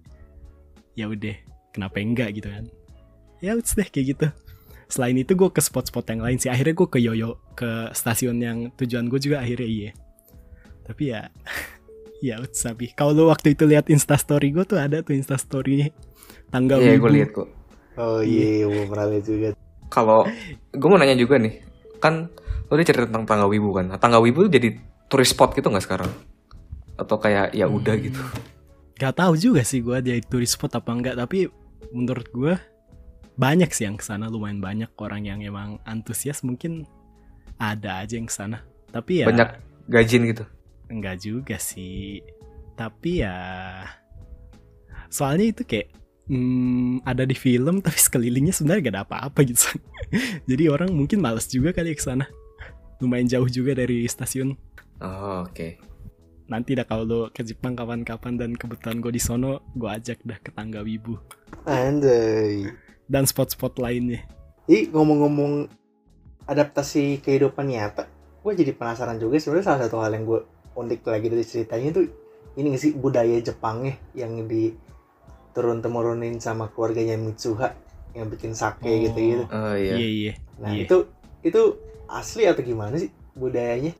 ya 0.93 1.09
udah 1.09 1.33
kenapa 1.71 1.97
enggak 1.97 2.29
gitu 2.35 2.51
kan 2.51 2.69
ya 3.39 3.55
udah 3.55 3.65
deh 3.65 3.87
kayak 3.87 4.05
gitu 4.13 4.27
selain 4.85 5.15
itu 5.15 5.33
gue 5.33 5.49
ke 5.49 5.57
spot-spot 5.57 6.05
yang 6.11 6.21
lain 6.21 6.37
sih 6.37 6.51
akhirnya 6.51 6.75
gue 6.75 6.87
ke 6.91 6.99
Yoyo 6.99 7.41
ke 7.55 7.89
stasiun 7.93 8.37
yang 8.37 8.57
tujuan 8.75 9.07
gue 9.07 9.17
juga 9.17 9.41
akhirnya 9.41 9.65
iya 9.65 9.91
tapi 10.83 11.13
ya 11.13 11.29
Ya 12.19 12.35
Utsabi. 12.37 12.91
Kalau 12.91 13.11
lu 13.11 13.23
waktu 13.27 13.55
itu 13.55 13.63
lihat 13.63 13.87
instastory 13.87 14.51
gue 14.51 14.63
tuh 14.63 14.75
ada 14.75 14.99
tuh 14.99 15.15
instastory 15.15 15.91
tangga 16.49 16.75
Iya, 16.75 16.95
wibu. 16.95 17.07
gue 17.07 17.11
lihat 17.15 17.29
kok. 17.31 17.47
Oh 17.95 18.19
iya, 18.19 18.65
gue 18.65 18.85
pernah 18.87 19.07
lihat 19.07 19.23
juga. 19.23 19.47
Kalau 19.87 20.27
gue 20.69 20.87
mau 20.87 20.99
nanya 20.99 21.15
juga 21.15 21.39
nih, 21.39 21.63
kan 21.97 22.27
lo 22.67 22.71
udah 22.71 22.85
cerita 22.85 23.07
tentang 23.07 23.25
tangga 23.25 23.47
wibu 23.47 23.71
kan? 23.71 23.87
Nah, 23.87 23.97
tangga 23.97 24.19
wibu 24.19 24.45
tuh 24.45 24.51
jadi 24.51 24.75
turis 25.07 25.31
spot 25.31 25.55
gitu 25.55 25.67
nggak 25.67 25.83
sekarang? 25.83 26.11
Atau 26.95 27.17
kayak 27.17 27.51
ya 27.51 27.65
udah 27.65 27.95
Hmm. 27.95 28.03
gitu? 28.03 28.21
Gak 28.95 29.15
tahu 29.15 29.33
juga 29.33 29.63
sih 29.63 29.79
gue 29.79 29.95
dia 30.03 30.19
turis 30.19 30.51
spot 30.51 30.75
apa 30.75 30.91
enggak 30.91 31.15
tapi 31.15 31.47
menurut 31.89 32.27
gue 32.29 32.53
banyak 33.33 33.71
sih 33.71 33.87
yang 33.87 33.95
ke 33.95 34.03
sana 34.03 34.27
lumayan 34.27 34.59
banyak 34.59 34.91
orang 34.99 35.23
yang 35.23 35.39
emang 35.39 35.79
antusias 35.87 36.43
mungkin 36.43 36.83
ada 37.55 38.03
aja 38.03 38.19
yang 38.19 38.27
ke 38.27 38.35
sana 38.35 38.59
tapi 38.91 39.23
ya 39.23 39.31
Banyak 39.31 39.55
gajin 39.87 40.27
gitu. 40.27 40.43
Enggak 40.89 41.21
juga 41.21 41.55
sih. 41.61 42.19
Tapi 42.75 43.23
ya 43.23 43.37
soalnya 45.09 45.49
itu 45.49 45.63
kayak 45.65 45.89
hmm, 46.29 47.01
ada 47.03 47.25
di 47.25 47.33
film 47.33 47.79
tapi 47.85 47.97
sekelilingnya 47.97 48.53
sebenarnya 48.53 48.89
gak 48.89 48.95
ada 48.95 49.03
apa-apa 49.05 49.39
gitu. 49.45 49.77
Jadi 50.49 50.63
orang 50.69 50.93
mungkin 50.93 51.21
males 51.21 51.49
juga 51.49 51.71
kali 51.73 51.93
ke 51.93 52.03
sana. 52.03 52.29
Lumayan 52.99 53.29
jauh 53.31 53.47
juga 53.47 53.77
dari 53.77 54.03
stasiun. 54.09 54.57
Oh, 54.99 55.47
oke. 55.47 55.79
nanti 56.49 56.73
dah 56.73 56.81
kalau 56.81 57.05
lo 57.05 57.19
ke 57.29 57.45
Jepang 57.45 57.77
kapan-kapan 57.77 58.33
dan 58.33 58.51
kebetulan 58.57 58.97
gue 59.05 59.13
di 59.13 59.21
sono 59.21 59.61
gue 59.77 59.85
ajak 59.85 60.25
dah 60.25 60.41
ke 60.41 60.49
tangga 60.49 60.81
wibu. 60.81 61.13
Andai. 61.69 62.73
dan 63.05 63.29
spot-spot 63.29 63.77
lainnya. 63.77 64.25
Ih, 64.65 64.89
ngomong-ngomong 64.89 65.69
adaptasi 66.49 67.21
kehidupan 67.21 67.69
nyata, 67.69 68.09
gue 68.41 68.53
jadi 68.53 68.73
penasaran 68.73 69.21
juga 69.21 69.37
sebenarnya 69.37 69.65
salah 69.65 69.81
satu 69.85 69.97
hal 70.01 70.13
yang 70.13 70.25
gue 70.25 70.41
unik 70.79 71.01
lagi 71.03 71.27
dari 71.27 71.43
ceritanya 71.43 71.89
tuh 71.93 72.05
ini 72.55 72.71
nggak 72.71 72.81
sih 72.81 72.91
budaya 72.93 73.37
Jepangnya 73.39 73.99
yang 74.13 74.47
diturun 74.47 75.79
temurunin 75.79 76.39
sama 76.39 76.67
keluarganya 76.69 77.15
Mitsuha 77.15 77.75
yang 78.11 78.27
bikin 78.27 78.51
sake 78.51 78.83
Oh. 78.83 78.99
gitu-gitu. 79.05 79.43
Oh 79.47 79.75
iya 79.75 79.95
iya. 79.95 80.07
iya 80.09 80.33
Nah 80.57 80.71
iya. 80.71 80.83
itu 80.83 80.97
itu 81.39 81.61
asli 82.07 82.43
atau 82.43 82.59
gimana 82.59 82.95
sih 82.95 83.07
budayanya? 83.33 83.93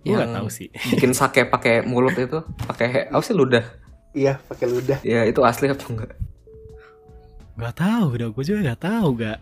gue 0.00 0.14
Yang 0.14 0.22
gak 0.22 0.34
tahu 0.38 0.48
sih 0.48 0.68
bikin 0.94 1.12
sake 1.12 1.40
pakai 1.46 1.82
mulut 1.82 2.14
itu, 2.14 2.38
pakai 2.64 3.10
apa 3.10 3.20
sih 3.20 3.34
ludah? 3.34 3.62
Iya 4.10 4.38
pakai 4.46 4.66
ludah. 4.66 4.98
Ya 5.02 5.22
itu 5.22 5.42
asli 5.42 5.66
apa 5.66 5.82
enggak? 5.84 6.14
Gak 7.56 7.74
tahu 7.74 8.04
udah 8.14 8.28
gue 8.30 8.42
juga 8.42 8.60
gak 8.72 8.80
tahu 8.80 9.08
gak 9.16 9.38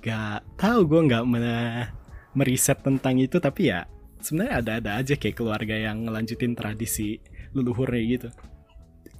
gak 0.00 0.38
tahu 0.56 0.78
gue 0.86 1.00
nggak 1.06 1.24
me- 1.24 1.88
meriset 2.32 2.78
tentang 2.80 3.18
itu 3.18 3.36
tapi 3.36 3.68
ya 3.68 3.84
sebenarnya 4.20 4.54
ada-ada 4.60 4.90
aja 5.00 5.14
kayak 5.16 5.36
keluarga 5.36 5.74
yang 5.76 6.06
ngelanjutin 6.06 6.52
tradisi 6.54 7.18
leluhurnya 7.56 8.02
gitu 8.06 8.28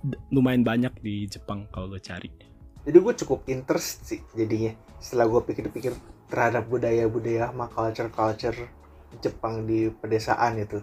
D- 0.00 0.16
lumayan 0.32 0.64
banyak 0.64 0.96
di 1.00 1.28
Jepang 1.28 1.68
kalau 1.68 1.90
lo 1.92 2.00
cari 2.00 2.30
Jadi 2.80 2.96
gue 2.96 3.14
cukup 3.24 3.44
interest 3.52 4.08
sih 4.08 4.20
jadinya 4.32 4.72
setelah 4.96 5.28
gue 5.28 5.40
pikir-pikir 5.52 5.92
terhadap 6.32 6.64
budaya-budaya 6.70 7.52
sama 7.52 7.68
culture-culture 7.68 8.56
Jepang 9.20 9.68
di 9.68 9.90
pedesaan 9.90 10.56
itu 10.56 10.80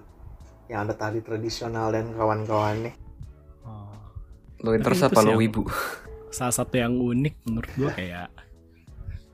yang 0.68 0.86
ada 0.86 0.94
tari 0.94 1.24
tradisional 1.24 1.96
dan 1.96 2.12
kawan-kawannya. 2.12 2.92
Lo 4.62 4.76
interest 4.76 5.08
apa 5.08 5.22
lo 5.24 5.38
wibu? 5.40 5.64
salah 6.28 6.52
satu 6.54 6.76
yang 6.76 6.98
unik 7.00 7.34
menurut 7.48 7.72
gue 7.74 7.92
kayak 7.96 8.28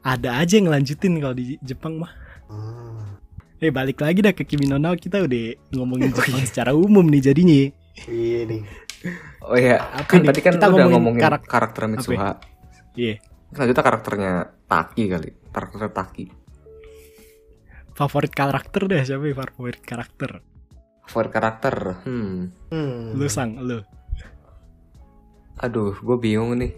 ada 0.05 0.29
aja 0.39 0.53
yang 0.59 0.69
ngelanjutin 0.69 1.17
kalau 1.19 1.35
di 1.35 1.57
Jepang 1.59 1.99
mah 1.99 2.11
Hmm. 2.43 2.82
Eh 3.63 3.71
balik 3.71 3.97
lagi 3.97 4.19
dah 4.19 4.31
ke 4.31 4.43
Kimi 4.43 4.65
no 4.65 4.77
kita 4.93 5.21
udah 5.21 5.43
ngomongin 5.71 6.11
Jepang 6.11 6.43
secara 6.43 6.71
umum 6.71 7.03
nih 7.05 7.23
jadinya 7.23 7.71
Iya 8.03 8.39
nih. 8.43 8.61
Oh 9.41 9.53
iya, 9.53 9.77
Apa 9.93 10.07
kan 10.09 10.19
nih? 10.19 10.27
tadi 10.27 10.41
kan 10.41 10.53
Kita 10.53 10.65
udah 10.65 10.71
ngomongin 10.73 10.93
ngomongin 10.93 11.21
karak- 11.21 11.45
karakter 11.45 11.83
Mitsuha. 11.85 12.29
iya 12.93 13.15
Selanjutnya 13.49 13.83
karakternya 13.83 14.31
Taki 14.65 15.03
kali. 15.07 15.29
Karakter 15.49 15.89
Taki. 15.89 16.25
favorit 17.93 18.33
karakter 18.33 18.89
deh 18.89 19.01
siapa 19.01 19.21
yang 19.23 19.37
favorit 19.37 19.77
karakter 19.79 20.41
Favorit 21.03 21.31
karakter. 21.31 21.75
Hmm. 22.01 22.49
Hmm. 22.67 23.13
lu 23.13 23.27
sang 23.27 23.59
lu 23.59 23.83
Aduh, 25.55 25.93
gue 25.93 26.17
bingung 26.17 26.57
nih. 26.57 26.73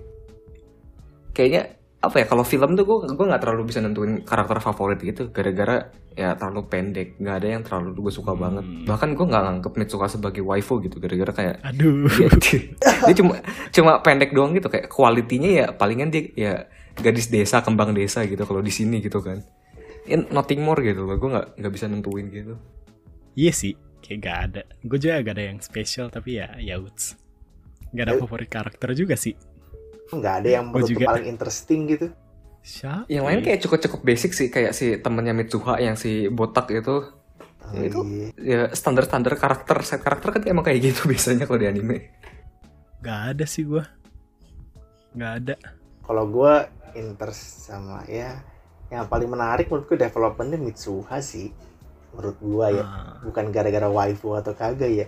Kayaknya 1.32 1.64
apa 2.06 2.22
ya 2.22 2.26
kalau 2.26 2.42
film 2.42 2.74
tuh 2.74 2.84
gue 2.84 2.98
gue 3.12 3.26
nggak 3.26 3.42
terlalu 3.42 3.68
bisa 3.68 3.80
nentuin 3.80 4.22
karakter 4.22 4.58
favorit 4.60 4.98
gitu 4.98 5.30
gara-gara 5.30 5.90
ya 6.12 6.34
terlalu 6.34 6.62
pendek 6.66 7.18
nggak 7.18 7.36
ada 7.36 7.48
yang 7.50 7.62
terlalu 7.62 7.98
gue 7.98 8.14
suka 8.14 8.32
Hmm. 8.32 8.42
banget 8.42 8.66
bahkan 8.86 9.10
gue 9.12 9.26
nggak 9.26 9.44
nganggep 9.44 9.74
Mitsuha 9.76 10.08
sebagai 10.08 10.42
waifu 10.42 10.80
gitu 10.80 10.98
gara-gara 10.98 11.32
kayak 11.32 11.56
aduh 11.62 12.08
dia, 12.44 12.60
dia 13.04 13.16
cuma 13.16 13.34
cuma 13.70 13.92
pendek 14.00 14.32
doang 14.32 14.54
gitu 14.54 14.68
kayak 14.68 14.88
kualitinya 14.88 15.50
ya 15.50 15.66
palingan 15.70 16.10
dia 16.10 16.24
ya 16.34 16.54
gadis 16.96 17.28
desa 17.28 17.60
kembang 17.60 17.92
desa 17.92 18.24
gitu 18.24 18.46
kalau 18.46 18.62
di 18.62 18.72
sini 18.72 19.04
gitu 19.04 19.20
kan 19.20 19.44
ya, 20.06 20.22
nothing 20.30 20.64
more 20.64 20.80
gitu 20.80 21.04
loh 21.04 21.18
gue 21.18 21.30
nggak 21.30 21.60
nggak 21.60 21.72
bisa 21.74 21.86
nentuin 21.86 22.30
gitu 22.30 22.56
Iya 23.36 23.52
sih, 23.52 23.76
kayak 24.00 24.20
gak 24.24 24.38
ada. 24.48 24.62
Gue 24.80 24.96
juga 24.96 25.20
gak 25.20 25.36
ada 25.36 25.44
yang 25.44 25.60
spesial, 25.60 26.08
tapi 26.08 26.40
ya 26.40 26.56
ya 26.56 26.80
uts. 26.80 27.20
Gak 27.92 28.08
ada 28.08 28.16
Eh. 28.16 28.20
favorit 28.24 28.48
karakter 28.48 28.96
juga 28.96 29.20
sih. 29.20 29.36
Nggak 30.10 30.34
ada 30.42 30.50
yang 30.52 30.66
Gua 30.70 30.74
menurut 30.82 30.90
juga. 30.92 31.06
paling 31.08 31.26
interesting 31.26 31.82
gitu. 31.88 32.08
Siapa? 32.60 33.06
yang 33.06 33.30
lain 33.30 33.46
kayak 33.46 33.62
cukup 33.62 33.78
cukup 33.80 34.00
basic 34.02 34.34
sih 34.34 34.50
kayak 34.50 34.74
si 34.74 34.98
temennya 34.98 35.38
Mitsuha 35.38 35.78
yang 35.78 35.94
si 35.94 36.26
botak 36.28 36.70
itu 36.70 37.14
Oh, 37.66 37.82
Itu. 37.82 38.02
iya. 38.06 38.30
ya 38.38 38.62
standar 38.72 39.06
standar 39.06 39.34
karakter 39.36 39.82
set 39.82 39.98
karakter 40.00 40.30
kan 40.30 40.42
emang 40.46 40.62
kayak 40.62 40.82
gitu 40.84 41.06
biasanya 41.12 41.46
kalau 41.46 41.58
di 41.58 41.66
anime 41.66 42.14
Gak 43.02 43.34
ada 43.34 43.46
sih 43.46 43.66
gue. 43.66 43.82
Gak 45.14 45.34
ada. 45.42 45.56
Kalau 46.02 46.26
gue 46.26 46.54
interest 46.94 47.66
sama 47.66 48.02
ya 48.06 48.42
yang 48.90 49.06
paling 49.06 49.26
menarik 49.28 49.66
menurutku 49.66 49.94
developmentnya 49.94 50.58
Mitsuha 50.58 51.22
sih. 51.22 51.54
Menurut 52.14 52.38
gue 52.40 52.68
ya. 52.72 52.84
Ah, 52.84 53.18
bukan 53.22 53.50
gara-gara 53.50 53.86
waifu 53.88 54.34
atau 54.34 54.54
kagak 54.54 54.90
ya 54.90 55.08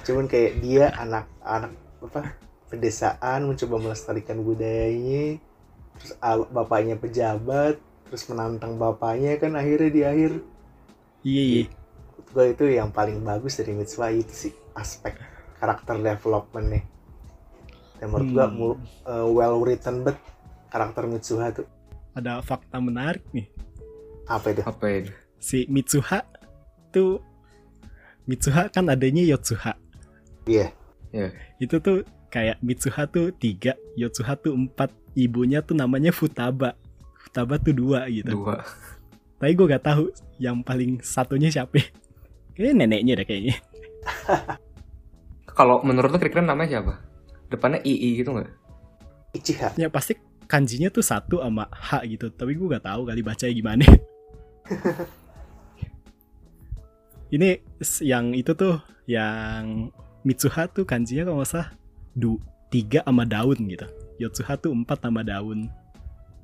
cuman 0.00 0.24
kayak 0.26 0.62
dia 0.62 0.94
anak-anak 0.96 1.74
apa 2.00 2.20
pedesaan 2.70 3.44
mencoba 3.44 3.76
melestarikan 3.76 4.40
budayanya 4.40 5.42
terus 5.98 6.12
al- 6.22 6.48
bapaknya 6.48 6.94
pejabat 6.94 7.76
terus 8.06 8.22
menantang 8.26 8.78
bapaknya 8.78 9.36
kan 9.36 9.54
akhirnya 9.54 9.90
di 9.90 10.02
akhir 10.02 10.32
iya 11.22 11.42
iya. 11.44 11.64
gue 12.30 12.44
itu 12.48 12.64
yang 12.70 12.88
paling 12.88 13.20
bagus 13.20 13.58
dari 13.58 13.74
Mitsuha 13.74 14.14
itu 14.14 14.30
sih 14.30 14.52
aspek 14.72 15.18
karakter 15.58 15.98
developmentnya 15.98 16.86
dan 17.98 18.06
menurut 18.08 18.28
gue 18.30 18.46
Hmm. 18.46 19.28
well 19.28 19.58
written 19.58 20.00
bet 20.00 20.16
karakter 20.70 21.04
Mitsuha 21.04 21.50
tuh 21.52 21.66
Ada 22.10 22.38
fakta 22.40 22.78
menarik 22.78 23.22
nih. 23.30 23.46
apa 24.26 24.46
itu 24.50 24.62
apa 24.62 24.84
ya 24.86 24.98
Si 25.38 25.66
Mitsuha 25.66 26.22
tuh 26.90 27.18
Mitsuha 28.24 28.70
kan 28.70 28.86
adanya 28.86 29.26
Yotsuha. 29.26 29.74
iya 30.46 30.70
Itu 31.58 31.82
tuh 31.82 32.06
kayak 32.30 32.62
Mitsuha 32.62 33.10
tuh 33.10 33.34
tiga, 33.34 33.74
Yotsuha 33.98 34.38
tuh 34.38 34.54
empat. 34.54 34.94
Ibunya 35.18 35.58
tuh 35.60 35.74
namanya 35.74 36.14
Futaba. 36.14 36.78
Futaba 37.18 37.58
tuh 37.58 37.74
dua 37.74 38.06
gitu. 38.06 38.30
dua 38.30 38.62
Tapi 39.42 39.52
gue 39.58 39.66
gak 39.66 39.84
tahu 39.84 40.14
yang 40.38 40.62
paling 40.62 41.02
satunya 41.02 41.50
siapa. 41.50 41.82
Kayaknya 42.54 42.86
neneknya 42.86 43.12
deh 43.18 43.26
kayaknya. 43.26 43.56
kalau 45.58 45.82
menurut 45.84 46.08
lo 46.08 46.16
kira-kira 46.16 46.40
namanya 46.40 46.78
siapa 46.78 47.04
depannya 47.50 47.84
II 47.84 48.16
gitu 48.22 48.32
nggak 48.32 48.48
Ichiha 49.36 49.76
Ya 49.76 49.92
pasti 49.92 50.16
kanjinya 50.50 50.88
tuh 50.90 51.04
satu 51.04 51.42
sama 51.42 51.66
H 51.70 52.02
gitu. 52.06 52.30
Tapi 52.30 52.54
gue 52.58 52.66
gak 52.66 52.86
tahu 52.86 53.06
kali 53.06 53.22
bacanya 53.22 53.54
gimana. 53.54 53.84
Ini 57.34 57.62
yang 58.02 58.34
itu 58.34 58.58
tuh 58.58 58.82
yang 59.06 59.94
Mitsuha 60.26 60.66
tuh 60.66 60.82
kanjinya 60.82 61.30
kalau 61.30 61.38
nggak 61.38 61.50
salah 61.50 61.70
du 62.12 62.38
tiga 62.68 63.02
sama 63.02 63.22
daun 63.22 63.58
gitu. 63.60 63.86
Yotsuha 64.18 64.54
tuh 64.56 64.70
empat 64.70 65.00
sama 65.00 65.20
daun. 65.20 65.66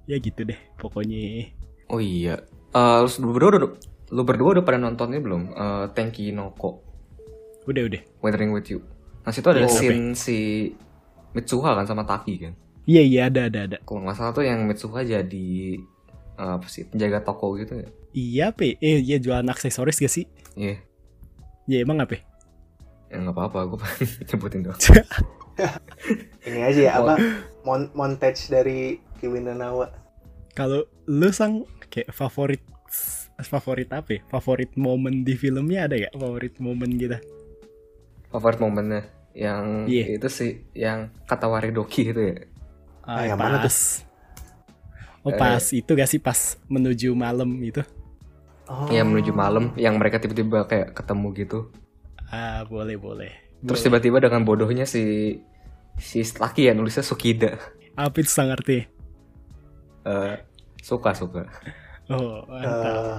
Ya 0.04 0.16
gitu 0.16 0.42
deh 0.42 0.58
pokoknya. 0.76 1.50
oh 1.86 1.98
iya 1.98 2.38
Eh, 2.70 2.98
lu 3.18 3.30
berdua 3.30 3.48
udah 3.52 3.62
lu 4.06 4.22
berdua 4.22 4.48
udah 4.52 4.62
pada 4.62 4.76
nontonnya 4.76 5.18
belum 5.18 5.50
Eh, 5.50 5.84
Tenki 5.92 6.30
no 6.30 6.50
Ko 6.52 6.82
Udah 7.64 7.82
udah. 7.84 8.02
Weathering 8.20 8.50
with 8.50 8.68
You 8.68 8.82
nah 9.22 9.30
situ 9.30 9.46
ada 9.46 9.58
Oh, 9.58 9.66
scene 9.66 10.12
si 10.12 10.70
Mitsuha 11.32 11.74
kan 11.74 11.82
sama 11.82 12.02
Taki 12.02 12.34
kan 12.38 12.54
Iya 12.84 13.02
iya 13.02 13.20
ada 13.26 13.46
ada 13.46 13.66
ada. 13.66 13.78
kalau 13.82 14.02
nggak 14.02 14.14
salah 14.14 14.30
tuh 14.30 14.42
yang 14.42 14.62
Mitsuha 14.62 15.02
jadi 15.02 15.48
eh, 16.36 16.52
apa 16.52 16.66
sih 16.66 16.86
penjaga 16.86 17.18
toko 17.20 17.54
gitu 17.54 17.74
ya 17.76 17.88
Iya 18.12 18.46
pe. 18.50 18.78
Eh 18.78 18.98
iya 18.98 19.18
jualan 19.18 19.44
aksesoris 19.44 19.98
gak 19.98 20.12
sih? 20.12 20.24
iya 20.54 20.78
Ya 21.66 21.82
emang 21.82 21.98
apa? 21.98 22.14
ya 23.06 23.16
nggak 23.16 23.30
apa-apa 23.32 23.58
gue 23.68 23.78
nyebutin 24.28 24.62
doang 24.62 24.78
ini 26.46 26.60
aja 26.62 26.80
ya 26.80 26.92
apa 27.00 27.14
mon- 27.64 27.90
montage 27.96 28.48
dari 28.48 29.00
Kimi 29.18 29.40
no 29.40 29.52
Na 29.56 29.72
wa 29.72 29.88
Kalau 30.52 30.88
lu 31.04 31.28
sang 31.32 31.64
kayak 31.92 32.12
favorit 32.12 32.62
favorit 33.36 33.92
apa 33.92 34.16
ya? 34.16 34.20
Favorit 34.32 34.72
momen 34.80 35.20
di 35.20 35.36
filmnya 35.36 35.84
ada 35.84 35.96
gak? 36.00 36.12
Favorit 36.16 36.54
momen 36.56 36.96
gitu. 36.96 37.16
favorit 38.32 38.58
momennya 38.60 39.08
yang 39.36 39.84
Iya. 39.84 40.16
itu 40.16 40.28
sih 40.32 40.50
yang 40.72 41.12
kata 41.28 41.44
Waridoki 41.48 42.08
itu 42.12 42.20
ya. 42.20 42.36
Ah, 43.04 43.20
Ah, 43.20 43.24
yang 43.28 43.38
mana 43.38 43.60
tuh? 43.60 43.72
Oh 45.26 45.32
pas 45.34 45.60
itu 45.74 45.90
gak 45.92 46.08
sih 46.08 46.20
pas 46.22 46.56
menuju 46.72 47.12
malam 47.12 47.48
itu? 47.60 47.82
Oh. 48.66 48.88
Yang 48.90 49.06
menuju 49.12 49.32
malam 49.36 49.64
yang 49.76 49.94
mereka 50.00 50.18
tiba-tiba 50.18 50.64
kayak 50.66 50.96
ketemu 50.96 51.26
gitu. 51.36 51.58
Ah 52.32 52.64
boleh 52.66 52.96
boleh. 52.98 53.45
Terus 53.66 53.82
Boleh. 53.82 53.84
tiba-tiba 53.98 54.18
dengan 54.22 54.46
bodohnya 54.46 54.86
si 54.86 55.36
si 55.98 56.22
Staki 56.22 56.68
ya 56.68 56.72
nulisnya 56.72 57.02
Sukida. 57.02 57.58
apa 57.96 58.14
itu 58.20 58.28
sangat 58.28 58.60
ngerti? 58.60 58.78
Eh, 60.04 60.34
suka 60.78 61.10
suka. 61.12 61.48
Oh. 62.06 62.46
Eh, 62.46 63.16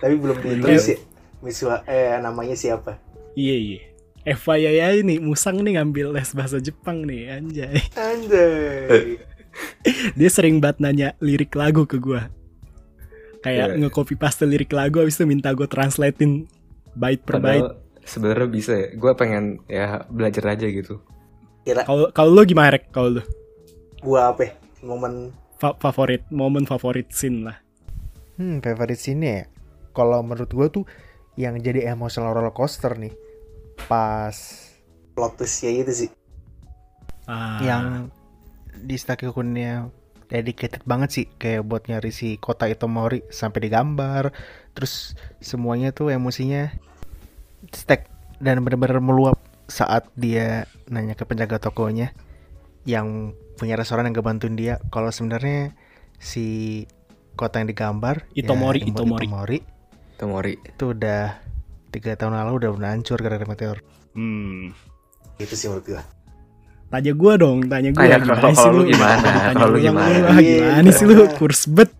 tapi 0.00 0.14
belum 0.16 0.38
ditulis 0.40 0.88
ya. 0.88 0.96
Misua 1.44 1.84
eh 1.84 2.16
namanya 2.16 2.56
siapa? 2.56 2.96
Iya 3.36 3.56
iya. 3.58 3.80
FYI 4.24 4.80
ya 4.80 4.88
ini 4.96 5.20
Musang 5.20 5.60
nih 5.60 5.76
ngambil 5.76 6.16
les 6.16 6.32
bahasa 6.32 6.56
Jepang 6.56 7.04
nih 7.04 7.28
anjay. 7.28 7.76
Anjay. 7.92 9.20
Dia 10.18 10.30
sering 10.32 10.64
banget 10.64 10.80
nanya 10.80 11.08
lirik 11.20 11.52
lagu 11.52 11.84
ke 11.84 12.00
gua. 12.00 12.32
Kayak 13.44 13.76
Iya. 13.76 13.84
nge-copy 13.84 14.16
paste 14.16 14.48
lirik 14.48 14.72
lagu 14.72 15.04
habis 15.04 15.20
itu 15.20 15.28
minta 15.28 15.52
gue 15.52 15.68
translatein 15.68 16.48
bait 16.96 17.20
per 17.20 17.36
bait. 17.36 17.60
Sebenarnya 18.04 18.48
bisa 18.48 18.72
ya. 18.76 18.88
Gue 18.96 19.12
pengen 19.16 19.60
ya 19.68 20.04
belajar 20.08 20.54
aja 20.54 20.66
gitu. 20.68 21.00
Kira 21.64 21.82
Kalau 21.88 22.12
kalau 22.12 22.30
lu 22.36 22.44
gimana 22.44 22.76
rek? 22.76 22.92
Kalau 22.92 23.20
lu 23.20 23.22
gua 24.04 24.36
apa? 24.36 24.42
ya? 24.44 24.52
Momen 24.84 25.32
Fa- 25.56 25.76
favorit 25.80 26.28
momen 26.28 26.68
favorit 26.68 27.08
scene 27.08 27.48
lah. 27.48 27.56
Hmm, 28.36 28.60
favorite 28.60 29.00
scene 29.00 29.24
ya. 29.24 29.42
Kalau 29.96 30.20
menurut 30.20 30.50
gue 30.50 30.66
tuh 30.68 30.84
yang 31.40 31.56
jadi 31.56 31.88
emotional 31.88 32.36
roller 32.36 32.52
coaster 32.52 32.92
nih. 32.98 33.14
Pas 33.88 34.34
plot 35.16 35.40
twistnya 35.40 35.70
itu 35.72 35.92
sih. 36.04 36.10
Ah, 37.24 37.62
yang 37.64 37.84
di 38.74 38.98
Kunnya 39.32 39.88
dedicated 40.28 40.82
banget 40.84 41.10
sih 41.14 41.26
kayak 41.38 41.62
buat 41.64 41.86
nyari 41.86 42.10
si 42.10 42.36
kota 42.40 42.66
Itomori 42.66 43.22
sampai 43.30 43.68
digambar 43.68 44.32
terus 44.74 45.14
semuanya 45.38 45.94
tuh 45.94 46.10
emosinya 46.10 46.74
stack 47.72 48.10
dan 48.42 48.60
bener-bener 48.60 49.00
meluap 49.00 49.38
saat 49.64 50.04
dia 50.18 50.68
nanya 50.92 51.16
ke 51.16 51.24
penjaga 51.24 51.56
tokonya 51.56 52.12
yang 52.84 53.32
punya 53.56 53.78
restoran 53.78 54.04
yang 54.04 54.12
ngebantuin 54.12 54.58
dia 54.58 54.76
kalau 54.92 55.08
sebenarnya 55.08 55.72
si 56.20 56.84
kota 57.34 57.62
yang 57.62 57.70
digambar 57.72 58.28
Itomori, 58.36 58.84
ya, 58.84 58.92
Itomori. 58.92 59.24
Itomori 59.26 59.58
Tomori. 60.20 60.54
itu 60.60 60.84
udah 60.92 61.40
tiga 61.90 62.18
tahun 62.18 62.36
lalu 62.36 62.52
udah 62.60 62.70
hancur 62.92 63.18
gara-gara 63.22 63.48
meteor 63.48 63.78
hmm. 64.12 64.74
Itu 65.34 65.58
sih 65.58 65.66
menurut 65.66 65.86
gua. 65.90 66.02
Tanya 66.94 67.10
gua 67.10 67.34
dong, 67.34 67.66
tanya 67.66 67.90
gua 67.90 68.06
Kayak 68.06 68.22
kalau- 68.22 68.54
kalau 68.54 68.72
lu 68.78 68.82
gimana? 68.86 69.18
Tanya 69.26 69.50
Kalau 69.50 69.68
lu 69.74 69.78
gimana? 69.82 70.14
Ah, 70.30 70.38
Iya, 70.38 70.58
gimana 70.78 70.90
sih 70.94 71.04
lu 71.10 71.14
gimana? 71.18 71.34
kurs 71.42 71.62
bet? 71.66 71.90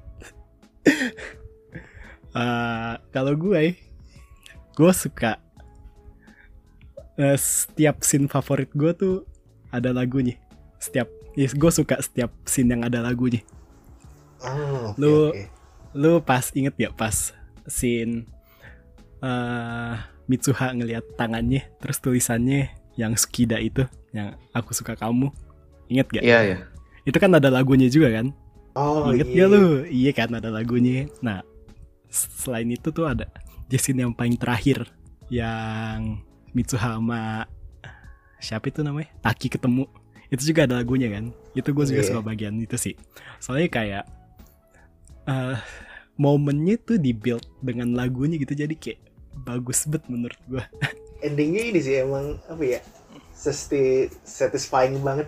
Eh, 2.35 2.94
kalau 3.14 3.35
gue, 3.35 3.74
gue 4.74 4.92
suka 4.94 5.42
eh, 7.18 7.38
setiap 7.38 8.03
scene 8.03 8.27
favorit 8.27 8.70
gue 8.74 8.92
tuh 8.94 9.14
ada 9.70 9.90
lagunya. 9.90 10.38
Setiap, 10.79 11.09
yes, 11.35 11.55
gue 11.57 11.70
suka 11.70 11.98
setiap 12.03 12.31
scene 12.44 12.70
yang 12.74 12.83
ada 12.87 13.00
lagunya. 13.03 13.42
Oh, 14.44 14.92
oke, 14.92 15.00
Lu- 15.00 15.33
oke. 15.33 15.44
Lu 15.94 16.18
pas 16.27 16.42
inget 16.59 16.74
gak 16.74 16.98
pas 16.98 17.31
scene 17.70 18.27
eh 19.22 19.94
Mitsuha 20.24 20.72
ngelihat 20.72 21.05
tangannya, 21.20 21.68
terus 21.79 22.00
tulisannya 22.00 22.72
yang 22.96 23.12
Sukida 23.14 23.61
itu, 23.61 23.85
yang 24.11 24.35
aku 24.57 24.72
suka 24.72 24.96
kamu. 24.96 25.29
Ingat 25.92 26.07
gak? 26.11 26.24
Iya 26.24 26.38
ya. 26.42 26.57
Itu 27.05 27.20
kan 27.20 27.31
ada 27.37 27.53
lagunya 27.53 27.92
juga 27.92 28.09
kan? 28.11 28.33
Oh, 28.74 29.12
Ingat 29.12 29.29
iya. 29.31 29.44
gak 29.44 29.48
lu? 29.53 29.62
Iya 29.87 30.11
kan 30.16 30.31
ada 30.33 30.48
lagunya. 30.48 31.07
Nah, 31.20 31.44
selain 32.11 32.66
itu 32.72 32.88
tuh 32.90 33.05
ada 33.07 33.29
di 33.68 33.77
scene 33.77 34.03
yang 34.03 34.16
paling 34.16 34.35
terakhir 34.40 34.88
yang 35.29 36.24
Mitsuha 36.55 36.97
sama 36.97 37.45
siapa 38.38 38.71
itu 38.71 38.81
namanya? 38.87 39.11
Taki 39.21 39.51
ketemu. 39.51 39.85
Itu 40.31 40.43
juga 40.47 40.64
ada 40.64 40.79
lagunya 40.81 41.11
kan? 41.11 41.35
Itu 41.53 41.75
gue 41.75 41.85
juga 41.85 42.03
Iya. 42.03 42.09
suka 42.14 42.21
bagian 42.23 42.55
itu 42.62 42.79
sih. 42.79 42.95
Soalnya 43.43 43.69
kayak 43.69 44.05
eh 45.25 45.57
momennya 46.14 46.79
tuh 46.79 46.97
di 47.01 47.11
build 47.11 47.43
dengan 47.59 47.90
lagunya 47.97 48.38
gitu 48.38 48.55
jadi 48.55 48.71
kayak 48.77 49.01
bagus 49.43 49.85
banget 49.90 50.05
menurut 50.07 50.40
gue. 50.47 50.62
Endingnya 51.27 51.62
ini 51.75 51.81
sih 51.83 51.99
emang 52.01 52.38
apa 52.47 52.62
ya? 52.62 52.81
Sesti 53.35 54.07
satisfying 54.23 55.03
banget. 55.03 55.27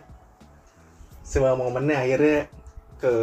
Semua 1.26 1.58
momennya 1.58 1.98
akhirnya 1.98 2.40
ke 3.02 3.14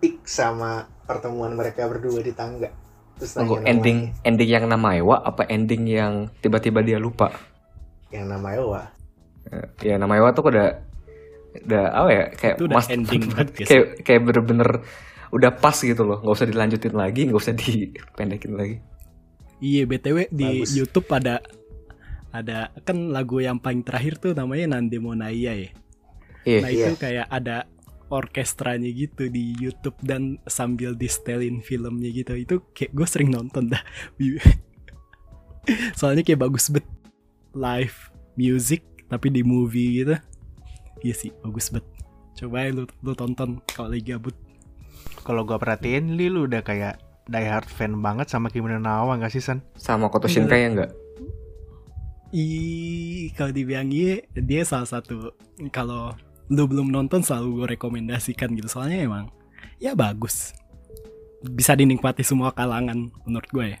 peak 0.00 0.24
sama 0.24 0.88
pertemuan 1.04 1.52
mereka 1.52 1.84
berdua 1.86 2.24
di 2.24 2.32
tangga. 2.32 2.72
Terus 3.16 3.32
Tunggu 3.32 3.56
ending 3.62 4.12
namanya. 4.12 4.24
ending 4.24 4.50
yang 4.50 4.64
nama 4.66 4.88
Ewa 4.94 5.16
apa 5.20 5.42
ending 5.46 5.82
yang 5.86 6.12
tiba-tiba 6.38 6.80
dia 6.80 6.96
lupa? 6.96 7.32
yang 8.08 8.26
namanya 8.26 8.62
wah 8.62 8.86
Eh, 9.46 9.66
Ya 9.84 9.94
nama 9.96 10.14
Ewa 10.14 10.30
tuh 10.30 10.46
udah 10.46 10.68
udah 11.56 11.84
apa 11.88 12.10
ya 12.10 12.24
kayak 12.30 12.54
Itu 12.54 12.64
udah 12.64 12.76
mas- 12.76 12.90
ending 12.90 13.22
banget, 13.30 13.48
kayak 13.58 13.84
kayak 14.02 14.20
bener-bener 14.22 14.70
udah 15.28 15.50
pas 15.52 15.74
gitu 15.74 16.02
loh 16.02 16.18
nggak 16.18 16.34
usah 16.34 16.46
dilanjutin 16.46 16.94
lagi 16.94 17.20
nggak 17.24 17.40
usah 17.40 17.54
dipendekin 17.54 18.52
lagi 18.52 18.76
Iya 19.56 19.82
BTW 19.84 20.28
di 20.28 20.48
Bagus. 20.60 20.76
YouTube 20.76 21.08
ada 21.08 21.40
ada 22.28 22.68
kan 22.84 23.08
lagu 23.08 23.40
yang 23.40 23.56
paling 23.56 23.80
terakhir 23.80 24.20
tuh 24.20 24.32
namanya 24.32 24.76
Nande 24.76 24.98
Monaya 24.98 25.56
ya. 25.56 25.70
iya 26.44 26.60
Nah 26.60 26.68
itu 26.70 26.92
kayak 26.94 27.26
ada 27.26 27.64
orkestranya 28.08 28.86
gitu 28.90 29.26
di 29.26 29.56
YouTube 29.58 29.98
dan 30.02 30.38
sambil 30.46 30.94
di 30.94 31.10
setelin 31.10 31.58
filmnya 31.60 32.10
gitu. 32.10 32.32
Itu 32.38 32.54
kayak 32.74 32.92
gue 32.94 33.06
sering 33.06 33.30
nonton 33.34 33.70
dah. 33.70 33.82
Soalnya 35.98 36.22
kayak 36.22 36.46
bagus 36.46 36.70
bet 36.70 36.86
live 37.56 37.96
music 38.38 38.84
tapi 39.10 39.30
di 39.30 39.42
movie 39.42 40.02
gitu. 40.02 40.14
Iya 41.02 41.14
sih 41.14 41.30
bagus 41.42 41.70
bet. 41.74 41.84
Coba 42.36 42.68
lu, 42.68 42.84
lu 43.00 43.12
tonton 43.16 43.58
kalau 43.70 43.90
lagi 43.90 44.12
gabut. 44.12 44.36
kalau 45.26 45.42
gua 45.42 45.58
perhatiin 45.58 46.14
Li 46.14 46.30
lu 46.30 46.46
udah 46.46 46.62
kayak 46.62 47.02
die 47.26 47.46
hard 47.50 47.66
fan 47.66 47.98
banget 47.98 48.30
sama 48.30 48.46
Kimi 48.46 48.70
no 48.70 48.78
Nawa 48.78 49.18
gak 49.18 49.34
sih 49.34 49.42
San? 49.42 49.58
sama 49.74 50.06
Koto 50.06 50.30
Shinkai 50.30 50.62
ya 50.62 50.68
enggak 50.70 50.90
Ih, 52.30 53.32
kalau 53.38 53.54
dibilang 53.54 53.88
iya, 53.90 54.22
dia 54.34 54.62
salah 54.66 54.86
satu 54.86 55.34
kalau 55.70 56.12
lu 56.46 56.64
belum 56.70 56.94
nonton 56.94 57.22
selalu 57.22 57.62
gue 57.62 57.66
rekomendasikan 57.78 58.54
gitu. 58.54 58.68
Soalnya 58.70 59.02
emang 59.02 59.30
ya 59.82 59.94
bagus. 59.94 60.54
Bisa 61.42 61.76
dinikmati 61.76 62.24
semua 62.24 62.50
kalangan 62.54 63.10
menurut 63.24 63.50
gue 63.52 63.66
ya. 63.76 63.80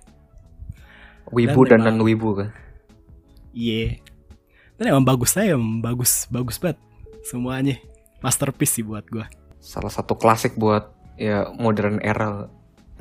wibu 1.34 1.66
Dan 1.66 1.82
dan, 1.82 1.98
non 1.98 2.06
wibu 2.06 2.38
kan 2.38 2.54
Iya. 3.50 3.98
Dan 4.78 4.94
emang 4.94 5.06
bagus 5.08 5.34
lah 5.34 5.56
emang 5.56 5.82
bagus, 5.82 6.30
bagus 6.30 6.60
banget 6.60 6.78
semuanya. 7.26 7.76
Masterpiece 8.22 8.78
sih 8.78 8.84
buat 8.86 9.06
gue. 9.10 9.26
salah 9.66 9.90
satu 9.90 10.14
klasik 10.14 10.54
buat 10.54 10.94
ya 11.18 11.50
modern 11.58 11.98
era 11.98 12.46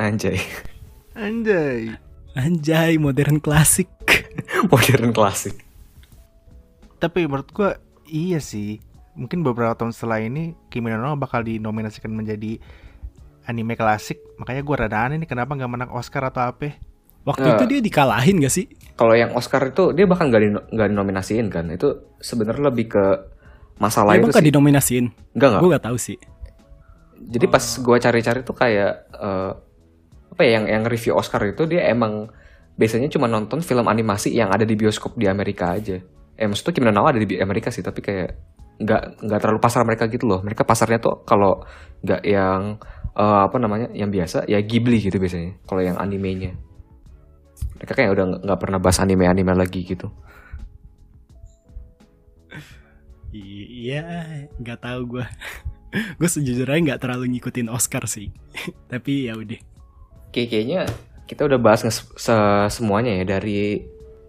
anjay 0.01 0.41
Anjay. 1.15 1.95
Anjay, 2.35 2.99
modern 2.99 3.39
klasik. 3.39 3.87
modern 4.71 5.15
klasik 5.15 5.55
Tapi 6.99 7.23
menurut 7.23 7.47
gua 7.55 7.71
iya 8.03 8.43
sih. 8.43 8.83
Mungkin 9.15 9.41
beberapa 9.41 9.73
tahun 9.73 9.95
setelah 9.95 10.19
ini 10.19 10.53
Kimi 10.67 10.91
no 10.91 11.15
bakal 11.15 11.41
dinominasikan 11.41 12.11
menjadi 12.11 12.59
anime 13.45 13.73
klasik. 13.73 14.19
Makanya 14.35 14.61
gua 14.61 14.75
rada 14.85 15.07
aneh 15.07 15.17
nih 15.17 15.29
kenapa 15.29 15.55
nggak 15.55 15.71
menang 15.71 15.91
Oscar 15.91 16.27
atau 16.27 16.51
apa. 16.51 16.75
Waktu 17.25 17.41
Nggak. 17.41 17.57
itu 17.57 17.65
dia 17.65 17.79
dikalahin 17.81 18.37
gak 18.37 18.53
sih? 18.53 18.65
kalau 18.93 19.17
yang 19.17 19.33
Oscar 19.33 19.59
itu 19.65 19.91
dia 19.91 20.05
bahkan 20.05 20.29
nggak 20.29 20.41
dino- 20.45 20.65
nggak 20.69 20.87
dinominasiin 20.93 21.49
kan 21.49 21.67
itu 21.67 22.13
sebenarnya 22.21 22.69
lebih 22.69 22.93
ke 22.93 23.05
masalah 23.75 24.13
Emang 24.15 24.29
itu 24.29 24.37
gak 24.37 24.43
sih 24.45 24.47
dinominasiin? 24.53 25.05
enggak 25.33 25.47
enggak 25.51 25.61
Gue 25.65 25.71
gak 25.73 25.85
tahu 25.89 25.97
sih. 25.97 26.17
Jadi 27.17 27.45
pas 27.49 27.65
gua 27.81 27.97
cari-cari 27.97 28.39
tuh 28.45 28.53
kayak 28.53 28.91
eh, 29.09 29.51
apa 30.31 30.41
ya 30.45 30.61
yang 30.61 30.65
yang 30.69 30.83
review 30.85 31.17
Oscar 31.17 31.41
itu 31.43 31.65
dia 31.65 31.89
emang 31.89 32.29
biasanya 32.77 33.09
cuma 33.09 33.25
nonton 33.25 33.63
film 33.65 33.89
animasi 33.89 34.29
yang 34.29 34.53
ada 34.53 34.61
di 34.61 34.77
bioskop 34.77 35.17
di 35.17 35.25
Amerika 35.25 35.73
aja. 35.73 35.97
Eh 36.35 36.45
maksudnya 36.45 36.77
Kimi 36.77 36.87
no 36.87 37.03
ada 37.03 37.17
di 37.17 37.35
Amerika 37.41 37.73
sih 37.73 37.81
tapi 37.81 38.05
kayak 38.05 38.37
nggak 38.75 39.23
nggak 39.23 39.39
terlalu 39.39 39.59
pasar 39.63 39.81
mereka 39.87 40.07
gitu 40.11 40.25
loh. 40.27 40.39
Mereka 40.43 40.67
pasarnya 40.67 40.99
tuh 40.99 41.23
kalau 41.23 41.63
nggak 42.03 42.21
yang 42.27 42.77
eh, 43.15 43.39
apa 43.47 43.55
namanya 43.57 43.87
yang 43.95 44.11
biasa 44.11 44.45
ya 44.45 44.59
Ghibli 44.59 44.99
gitu 44.99 45.15
biasanya. 45.19 45.57
Kalau 45.63 45.81
yang 45.81 45.97
animenya 45.97 46.55
mereka 47.75 47.91
kayak 47.95 48.11
udah 48.15 48.25
nggak- 48.43 48.59
pernah 48.59 48.79
bahas 48.79 48.99
anime-anime 49.03 49.51
lagi 49.55 49.83
gitu. 49.83 50.07
Iya, 53.35 54.01
nggak 54.63 54.79
tahu 54.79 55.19
gue. 55.19 55.25
gue 56.19 56.29
sejujurnya 56.29 56.79
nggak 56.95 57.01
terlalu 57.03 57.35
ngikutin 57.35 57.67
Oscar 57.67 58.07
sih. 58.07 58.31
Tapi 58.91 59.27
ya 59.27 59.35
udah. 59.35 59.59
Kayak 60.31 60.47
kayaknya 60.51 60.79
kita 61.27 61.47
udah 61.47 61.59
bahas 61.59 61.83
se- 61.91 62.67
semuanya 62.71 63.11
ya 63.11 63.37
dari 63.37 63.83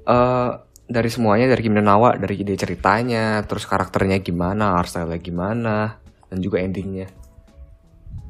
eh 0.07 0.51
dari 0.87 1.11
semuanya 1.11 1.51
dari 1.51 1.63
Kimi 1.67 1.83
Nawa 1.83 2.15
dari 2.15 2.41
ide 2.41 2.55
ceritanya 2.55 3.43
terus 3.43 3.67
karakternya 3.67 4.23
gimana 4.23 4.79
art 4.79 4.91
style 4.91 5.19
gimana 5.19 5.99
dan 6.31 6.39
juga 6.39 6.63
endingnya 6.63 7.11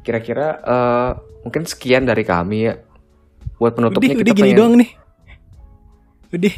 kira-kira 0.01 0.63
eh, 0.65 1.11
mungkin 1.45 1.67
sekian 1.67 2.09
dari 2.09 2.23
kami 2.25 2.71
ya 2.71 2.75
buat 3.57 3.73
Udah, 3.75 3.77
penutupnya 3.77 4.15
udah 4.15 4.21
kita 4.23 4.33
gini 4.33 4.43
pengen 4.43 4.59
doang 4.59 4.75
nih. 4.77 4.91
Udah, 6.27 6.55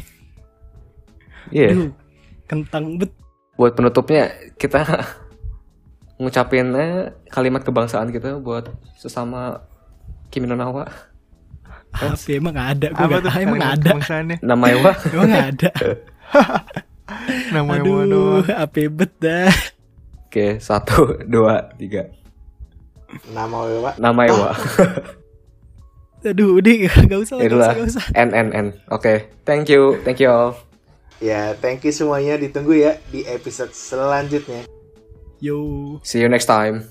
Iya, 1.49 1.67
aduh, 1.73 1.91
kentang 2.45 2.85
bet. 3.01 3.11
buat 3.57 3.73
penutupnya 3.73 4.29
kita 4.61 4.85
ngucapin 6.21 6.69
eh, 6.77 7.09
kalimat 7.33 7.65
kebangsaan 7.65 8.13
kita 8.13 8.37
buat 8.37 8.69
sesama 9.01 9.65
Kimi 10.29 10.45
no 10.45 10.53
Nawa 10.53 10.85
Apa 11.91 12.29
emang 12.29 12.55
ada? 12.55 12.87
Gue 12.89 13.01
Apa 13.01 13.15
tuh? 13.17 13.29
tahu, 13.29 13.39
emang 13.41 13.61
ada. 13.61 13.89
kebangsaannya? 13.91 14.37
nama 14.41 14.65
Ewa 14.69 14.91
Emang 15.09 15.33
ada. 15.33 15.71
Namanya 17.49 17.81
Aduh, 17.81 18.05
doang. 18.05 18.45
apa 18.53 18.79
bet 18.85 19.11
dah. 19.17 19.49
oke 20.29 20.61
satu 20.61 21.17
dua 21.25 21.73
tiga 21.73 22.13
Nama 23.27 23.57
Wewa. 23.65 23.91
nama 23.97 24.21
Ewa 24.23 24.53
Aduh, 26.29 26.59
udah 26.59 26.73
gak 26.75 26.91
usah, 26.91 27.03
gak 27.07 27.19
usah, 27.23 27.35
itulah 27.41 27.71
gak 27.73 27.87
usah. 27.89 28.05
N 28.13 28.29
N 28.29 28.47
N 28.51 28.67
oke 28.89 29.13
thank 29.41 29.65
you 29.67 29.97
thank 30.03 30.19
you 30.19 30.29
all 30.29 30.53
Ya, 31.17 31.51
thank 31.53 31.83
you 31.83 31.91
semuanya. 31.91 32.39
Ditunggu 32.39 32.71
ya 32.71 32.95
di 33.11 33.27
episode 33.27 33.75
selanjutnya. 33.75 34.63
Yo. 35.39 35.99
see 35.99 36.19
you 36.19 36.27
next 36.27 36.47
time 36.47 36.87